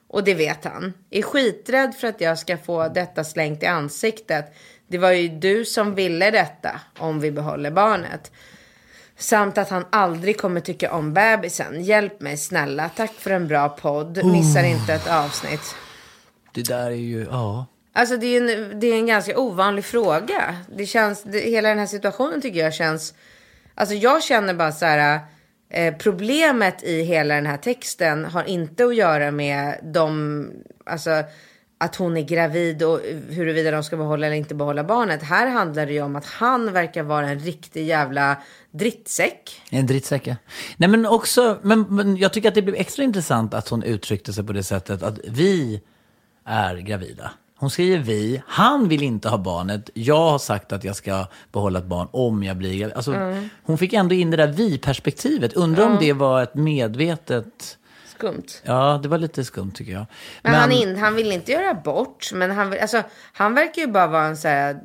[0.09, 0.93] Och det vet han.
[1.11, 4.55] Är skiträdd för att jag ska få detta slängt i ansiktet.
[4.87, 8.33] Det var ju du som ville detta om vi behåller barnet.
[9.17, 11.85] Samt att han aldrig kommer tycka om bebisen.
[11.85, 12.89] Hjälp mig snälla.
[12.89, 14.25] Tack för en bra podd.
[14.25, 15.75] Missar inte ett avsnitt.
[16.53, 17.67] Det där är ju, ja.
[17.97, 20.57] Alltså det är, en, det är en ganska ovanlig fråga.
[20.77, 23.15] Det känns, det, hela den här situationen tycker jag känns...
[23.75, 25.21] Alltså jag känner bara så här...
[25.71, 30.51] Eh, problemet i hela den här texten har inte att göra med de...
[30.87, 31.25] Alltså
[31.79, 35.23] att hon är gravid och huruvida de ska behålla eller inte behålla barnet.
[35.23, 39.63] Här handlar det ju om att han verkar vara en riktig jävla drittsäck.
[39.71, 40.37] En drittsäck, ja.
[40.77, 44.33] Nej, men också, men, men jag tycker att det blev extra intressant att hon uttryckte
[44.33, 45.81] sig på det sättet att vi
[46.45, 47.31] är gravida.
[47.65, 51.79] Hon skriver vi, han vill inte ha barnet, jag har sagt att jag ska behålla
[51.79, 52.97] ett barn om jag blir.
[52.97, 55.53] Alltså, Hon fick ändå in det där vi-perspektivet.
[55.53, 57.79] Undrar om det var ett medvetet...
[58.17, 58.43] Skumt.
[58.63, 60.07] Ja, det var lite skumt tycker jag.
[60.43, 62.31] Men, han, in, han vill inte göra bort.
[62.35, 63.03] Men han, vill- alltså,
[63.33, 64.77] han verkar ju bara vara en så här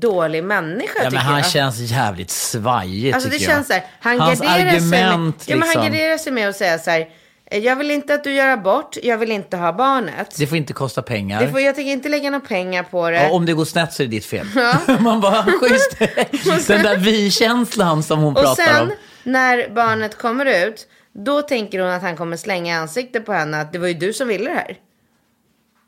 [0.00, 1.50] dålig människa Ja, men han jag.
[1.50, 3.56] känns jävligt svajig Alltså det tycker jag.
[3.56, 5.84] känns så här, han Hans sig med, argument ja, men han liksom.
[5.84, 7.06] garderar sig med att säga så här, "Eh,
[7.50, 10.34] jag vill inte att du gör abort, jag vill inte ha barnet.
[10.38, 11.40] Det får inte kosta pengar.
[11.40, 13.22] Det får, jag tänker inte lägga några pengar på det.
[13.22, 14.46] Ja, om det går snett så är det ditt fel.
[15.00, 15.98] Man bara, schysst.
[16.68, 18.92] Den där vi-känslan som hon och pratar sen om.
[19.24, 23.72] när barnet kommer ut, då tänker hon att han kommer slänga ansiktet på henne att
[23.72, 24.76] det var ju du som ville det här.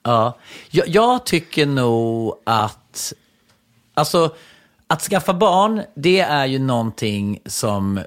[0.02, 0.38] Ja,
[0.70, 3.12] jag, jag tycker nog att,
[3.94, 4.34] alltså,
[4.86, 8.00] att skaffa barn, det är ju någonting som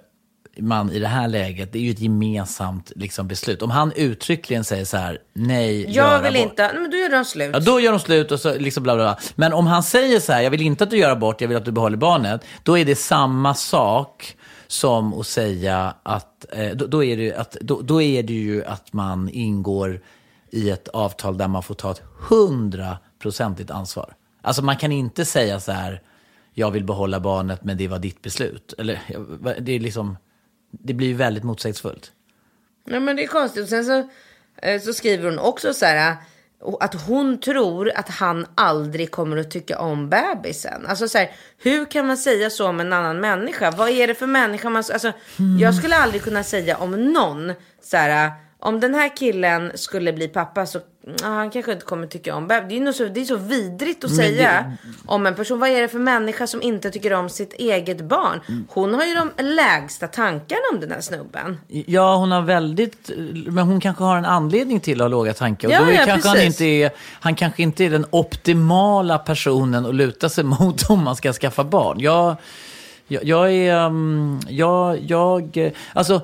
[0.62, 3.62] man i det här läget, det är ju ett gemensamt liksom, beslut.
[3.62, 6.50] Om han uttryckligen säger så här, nej, Jag vill abort.
[6.52, 7.50] inte, nej, men då gör de slut.
[7.54, 9.18] Ja, då gör de slut och så liksom bla bla bla.
[9.36, 11.58] Men om han säger så här, jag vill inte att du gör abort, jag vill
[11.58, 12.42] att du behåller barnet.
[12.64, 14.36] Då är det samma sak
[14.68, 18.66] som att säga att, eh, då, då, är det, att då, då är det ju
[18.66, 20.02] att man ingår
[20.52, 24.14] i ett avtal där man får ta ett hundraprocentigt ansvar.
[24.42, 26.02] Alltså man kan inte säga så här,
[26.54, 28.74] jag vill behålla barnet men det var ditt beslut.
[28.78, 29.00] Eller,
[29.60, 30.18] det är liksom,
[30.72, 32.12] det blir ju väldigt motsägelsefullt.
[32.86, 33.64] Ja, men det är konstigt.
[33.64, 34.10] Och sen så,
[34.62, 36.12] eh, så skriver hon också så här.
[36.12, 36.18] Eh,
[36.80, 40.86] att hon tror att han aldrig kommer att tycka om bebisen.
[40.88, 43.72] Alltså så här, hur kan man säga så om en annan människa?
[43.72, 44.84] Vad är det för människa man...
[44.94, 45.12] Alltså,
[45.60, 47.54] Jag skulle aldrig kunna säga om någon
[47.84, 48.26] så här.
[48.26, 50.80] Eh, om den här killen skulle bli pappa så
[51.22, 52.80] han kanske inte kommer tycka om bebis.
[52.80, 54.74] Det är, så, det är så vidrigt att säga
[55.06, 55.60] om en person.
[55.60, 58.66] Vad är det för människa som inte tycker om sitt eget barn?
[58.68, 61.58] Hon har ju de lägsta tankarna om den här snubben.
[61.68, 63.10] Ja, hon har väldigt,
[63.48, 65.68] men hon kanske har en anledning till att ha låga tankar.
[65.68, 69.18] Och Ja, då är ja, kanske han, inte är, han kanske inte är den optimala
[69.18, 72.00] personen att luta sig mot om man ska skaffa barn.
[72.00, 72.36] Jag,
[73.08, 76.22] jag, jag är, um, jag, jag, alltså,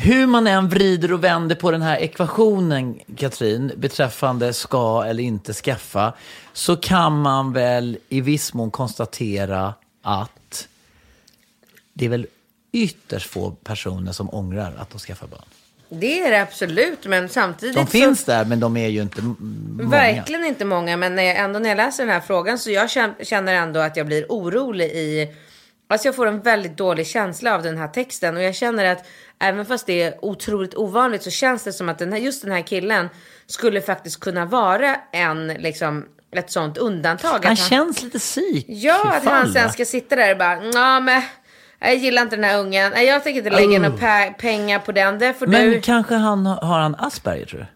[0.00, 5.52] hur man än vrider och vänder på den här ekvationen, Katrin, beträffande ska eller inte
[5.52, 6.12] skaffa,
[6.52, 10.68] så kan man väl i viss mån konstatera att
[11.92, 12.26] det är väl
[12.72, 15.44] ytterst få personer som ångrar att de skaffar barn.
[15.88, 17.90] Det är det absolut, men samtidigt De så...
[17.90, 19.90] finns där, men de är ju inte många.
[19.90, 22.86] Verkligen inte många, men när jag, ändå när jag läser den här frågan så jag
[22.86, 25.34] kän- känner ändå att jag blir orolig i...
[25.90, 29.06] Alltså jag får en väldigt dålig känsla av den här texten och jag känner att
[29.40, 32.52] även fast det är otroligt ovanligt så känns det som att den här, just den
[32.52, 33.08] här killen
[33.46, 37.40] skulle faktiskt kunna vara en, liksom, ett sånt undantag.
[37.44, 38.64] Han att känns lite psyk.
[38.68, 41.22] Ja, att han sen ska sitta där och bara, ja men
[41.78, 42.92] jag gillar inte den här ungen.
[43.06, 45.18] Jag tänker inte lägga några pe- pengar på den.
[45.18, 45.80] Det Men du.
[45.80, 47.66] kanske han har har han Asperger, tror du?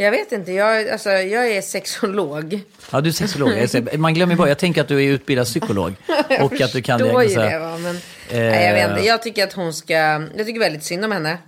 [0.00, 2.60] Jag vet inte, jag, alltså, jag är sexolog.
[2.92, 3.52] Ja, du är sexolog.
[3.72, 5.94] Jag Man glömmer bara, jag tänker att du är utbildad psykolog.
[6.40, 7.78] och att du kan förstår ju det, va?
[7.78, 8.00] Men,
[8.32, 9.00] nej, jag vet inte.
[9.00, 9.06] Eh.
[9.06, 9.94] Jag tycker att hon ska...
[10.36, 11.38] Jag tycker väldigt synd om henne.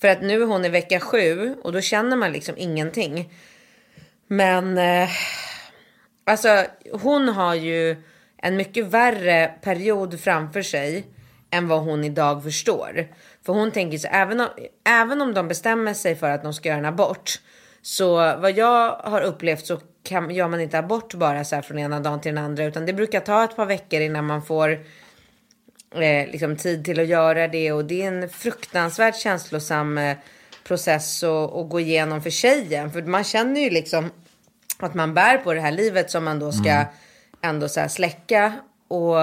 [0.00, 3.32] För att nu är hon i vecka sju och då känner man liksom ingenting.
[4.26, 4.78] Men...
[4.78, 5.08] Eh,
[6.24, 7.96] alltså, hon har ju
[8.42, 11.06] en mycket värre period framför sig
[11.50, 13.08] än vad hon idag förstår.
[13.48, 14.48] För hon tänker så även om,
[14.84, 17.40] även om de bestämmer sig för att de ska göra en abort.
[17.82, 21.78] Så vad jag har upplevt så kan, gör man inte abort bara så här från
[21.78, 22.64] ena dagen till den andra.
[22.64, 24.70] Utan det brukar ta ett par veckor innan man får
[25.94, 27.72] eh, liksom tid till att göra det.
[27.72, 30.16] Och det är en fruktansvärt känslosam eh,
[30.64, 32.92] process att, att gå igenom för tjejen.
[32.92, 34.10] För man känner ju liksom
[34.78, 36.84] att man bär på det här livet som man då ska
[37.42, 38.52] ändå så här släcka.
[38.88, 39.16] Och,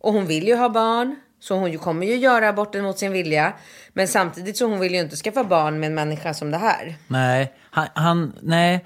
[0.00, 1.16] och hon vill ju ha barn.
[1.42, 3.52] Så hon kommer ju göra aborten mot sin vilja.
[3.92, 6.94] Men samtidigt så hon vill ju inte skaffa barn med en människa som det här.
[7.06, 8.84] Nej, han, han, nej.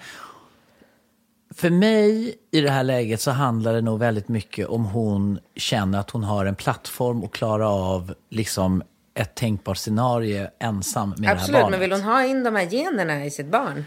[1.54, 5.98] För mig i det här läget så handlar det nog väldigt mycket om hon känner
[5.98, 8.82] att hon har en plattform att klara av liksom
[9.14, 11.70] ett tänkbart scenario ensam med det här Absolut, barnet.
[11.70, 13.84] men vill hon ha in de här generna i sitt barn?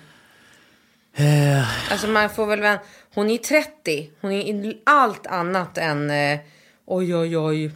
[1.15, 2.78] Eh, Alltså man får väl...
[3.13, 4.09] Hon är 30.
[4.22, 6.39] Hon är allt annat än eh,
[6.86, 7.72] oj, oj, oj,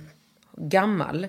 [0.58, 1.28] gammal.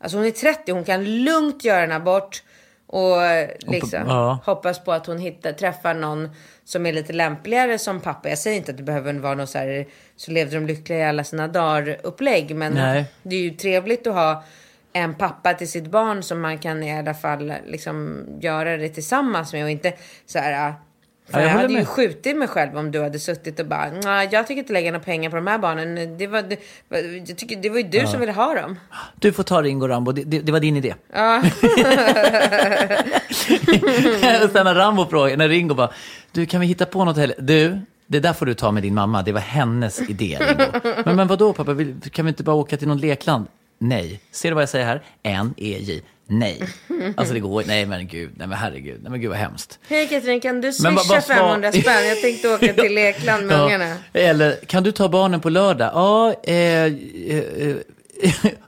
[0.00, 0.72] Alltså hon är 30.
[0.72, 2.42] Hon kan lugnt göra en abort.
[2.86, 4.38] Och eh, liksom ja.
[4.44, 6.30] hoppas på att hon hittar, träffar någon
[6.64, 8.28] som är lite lämpligare som pappa.
[8.28, 9.86] Jag säger inte att det behöver vara något så här
[10.16, 12.56] så levde de lyckliga i alla sina dagar upplägg.
[12.56, 13.04] Men Nej.
[13.22, 14.44] det är ju trevligt att ha
[14.92, 19.52] en pappa till sitt barn som man kan i alla fall liksom göra det tillsammans
[19.52, 19.92] med och inte
[20.26, 20.74] så här.
[21.30, 21.88] För Ja, jag jag, hade ju med.
[21.88, 25.04] skjutit mig själv om du hade suttit och bara, "Nej, jag tänker inte lägga några
[25.04, 26.18] pengar på de här barnen.
[26.18, 26.58] Det var, det,
[27.28, 28.78] jag tycker, det var ju du som ville ha dem.
[29.20, 30.94] du får ta Ringo Rambo, det, det, det var din idé.
[31.12, 31.42] Ja.
[34.44, 35.90] Och Sen när Rambo frågade, när Ringo bara,
[36.32, 37.36] du kan vi hitta på något heller?
[37.38, 40.92] Du, det där får du ta med din mamma, det var hennes idé Ringo.
[41.04, 41.76] Men, men vadå pappa,
[42.12, 43.46] kan vi inte bara åka till någon lekland?
[43.82, 44.20] Nej.
[44.30, 45.02] Ser du vad jag säger här?
[45.22, 46.02] N-E-J.
[46.26, 46.62] Nej.
[47.16, 49.78] Alltså det går Nej men gud, nej men herregud, nej men gud vad hemskt.
[49.88, 52.08] Hej Katrin, kan du swisha svar- 500 spänn?
[52.08, 53.96] Jag tänkte åka till lekland med ungarna.
[54.12, 55.90] Eller, kan du ta barnen på lördag?
[55.94, 57.76] Ja, eh, eh,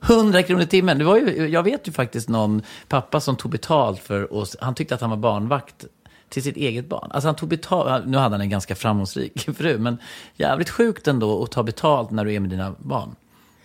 [0.06, 0.98] 100 kronor i timmen.
[0.98, 4.56] Det var ju, jag vet ju faktiskt någon pappa som tog betalt för oss.
[4.60, 5.84] Han tyckte att han var barnvakt
[6.28, 7.10] till sitt eget barn.
[7.12, 9.98] Alltså han tog betalt, nu hade han en ganska framgångsrik fru, men
[10.36, 13.14] jävligt sjukt ändå att ta betalt när du är med dina barn.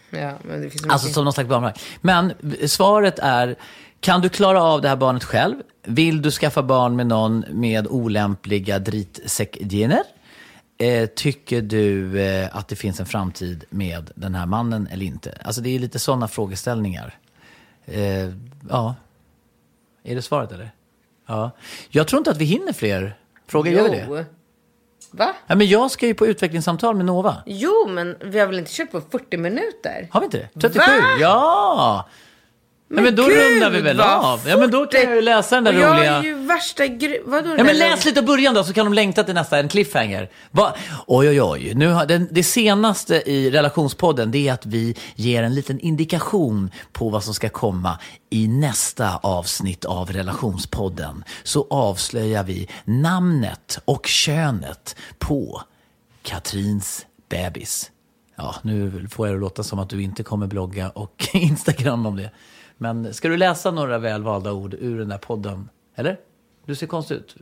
[0.10, 1.82] Ja, men det finns så Alltså som någon slags barnvakt.
[2.02, 2.34] Men
[2.66, 3.56] svaret är,
[4.00, 5.56] kan du klara av det här barnet själv?
[5.84, 10.04] Vill du skaffa barn med någon med olämpliga dritsäckgener?
[10.78, 15.38] Eh, tycker du eh, att det finns en framtid med den här mannen eller inte?
[15.44, 17.16] Alltså det är lite sådana frågeställningar.
[17.86, 18.30] Eh,
[18.70, 18.96] ja.
[20.04, 20.72] Är det svaret eller?
[21.28, 21.52] Ja.
[21.90, 23.72] Jag tror inte att vi hinner fler frågor.
[23.72, 24.26] Gör vi det?
[25.12, 25.34] Va?
[25.48, 27.36] Ja, men jag ska ju på utvecklingssamtal med Nova.
[27.46, 30.08] Jo, men vi har väl inte kört på 40 minuter?
[30.12, 30.60] Har vi inte det?
[30.60, 30.80] 37?
[30.80, 31.08] Va?
[31.20, 32.08] Ja!
[32.90, 34.42] Men, men då Gud, rundar vi väl av?
[34.48, 36.16] Ja, men då kan jag ju läsa den där jag roliga...
[36.16, 37.22] är ju värsta gru...
[37.26, 37.56] Vadå?
[37.58, 40.30] Ja, men läs lite av början då, så kan de längta till nästa, en cliffhanger.
[40.52, 40.76] Va?
[41.08, 41.74] Oj, oj, oj.
[41.76, 46.72] Nu har, den, det senaste i relationspodden, det är att vi ger en liten indikation
[46.92, 51.24] på vad som ska komma i nästa avsnitt av relationspodden.
[51.44, 55.62] Så avslöjar vi namnet och könet på
[56.22, 57.92] Katrins bebis.
[58.36, 62.16] Ja, nu får jag det låta som att du inte kommer blogga och Instagram om
[62.16, 62.32] det.
[62.78, 65.70] Men ska du läsa några välvalda ord ur den där podden?
[65.96, 66.18] Eller?
[66.66, 67.36] Du ser konstig ut.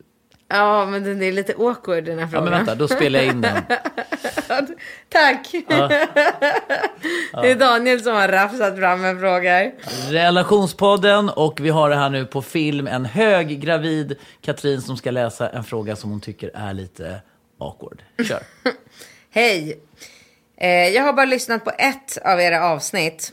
[0.47, 2.43] Ja, men den är lite awkward den här Ja, frågan.
[2.45, 3.61] men vänta, då spelar jag in den.
[5.09, 5.51] Tack!
[7.41, 9.71] Det är Daniel som har rafsat fram en fråga.
[10.09, 12.87] Relationspodden och vi har det här nu på film.
[12.87, 17.21] En höggravid Katrin som ska läsa en fråga som hon tycker är lite
[17.59, 18.01] awkward.
[18.27, 18.43] Kör.
[19.29, 19.79] Hej!
[20.57, 23.31] Eh, jag har bara lyssnat på ett av era avsnitt.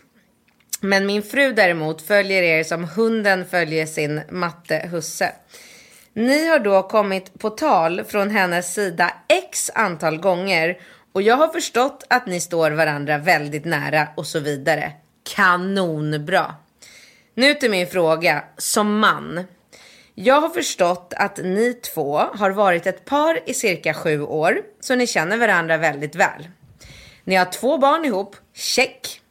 [0.85, 5.33] Men min fru däremot följer er som hunden följer sin matte husse.
[6.12, 10.78] Ni har då kommit på tal från hennes sida x antal gånger
[11.12, 14.93] och jag har förstått att ni står varandra väldigt nära och så vidare.
[15.35, 16.55] Kanonbra!
[17.35, 19.45] Nu till min fråga som man.
[20.14, 24.95] Jag har förstått att ni två har varit ett par i cirka sju år, så
[24.95, 26.49] ni känner varandra väldigt väl.
[27.24, 29.22] Ni har två barn ihop, check.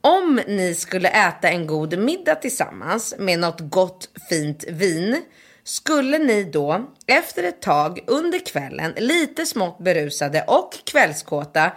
[0.00, 5.22] Om ni skulle äta en god middag tillsammans med något gott fint vin,
[5.64, 11.72] skulle ni då efter ett tag under kvällen, lite smått berusade och kvällskåta,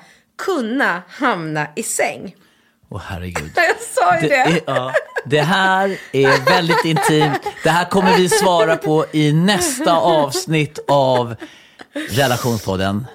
[0.45, 2.35] kunna hamna i säng?
[2.89, 3.51] Åh herregud.
[3.55, 4.41] Jag sa ju Det, det.
[4.41, 4.93] är, ja,
[5.25, 7.39] det här är väldigt intimt.
[7.63, 11.35] Det här kommer vi svara på i nästa avsnitt av
[12.09, 13.07] Relationspodden.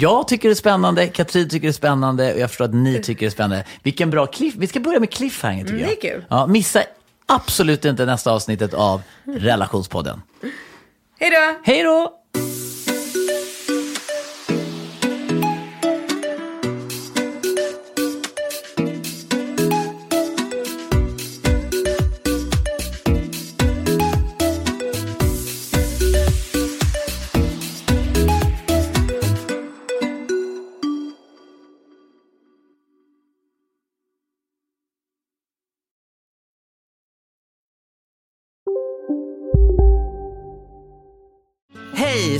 [0.00, 3.02] Jag tycker det är spännande, Katrin tycker det är spännande och jag förstår att ni
[3.02, 3.64] tycker det är spännande.
[3.82, 4.54] Vilken bra cliff.
[4.58, 5.98] Vi ska börja med cliffhanger tycker Mm, jag.
[6.00, 6.24] det är kul.
[6.28, 6.82] Ja, missa
[7.26, 10.22] absolut inte nästa avsnittet av Relationspodden.
[11.20, 11.58] Hej då!
[11.72, 12.12] Hej då!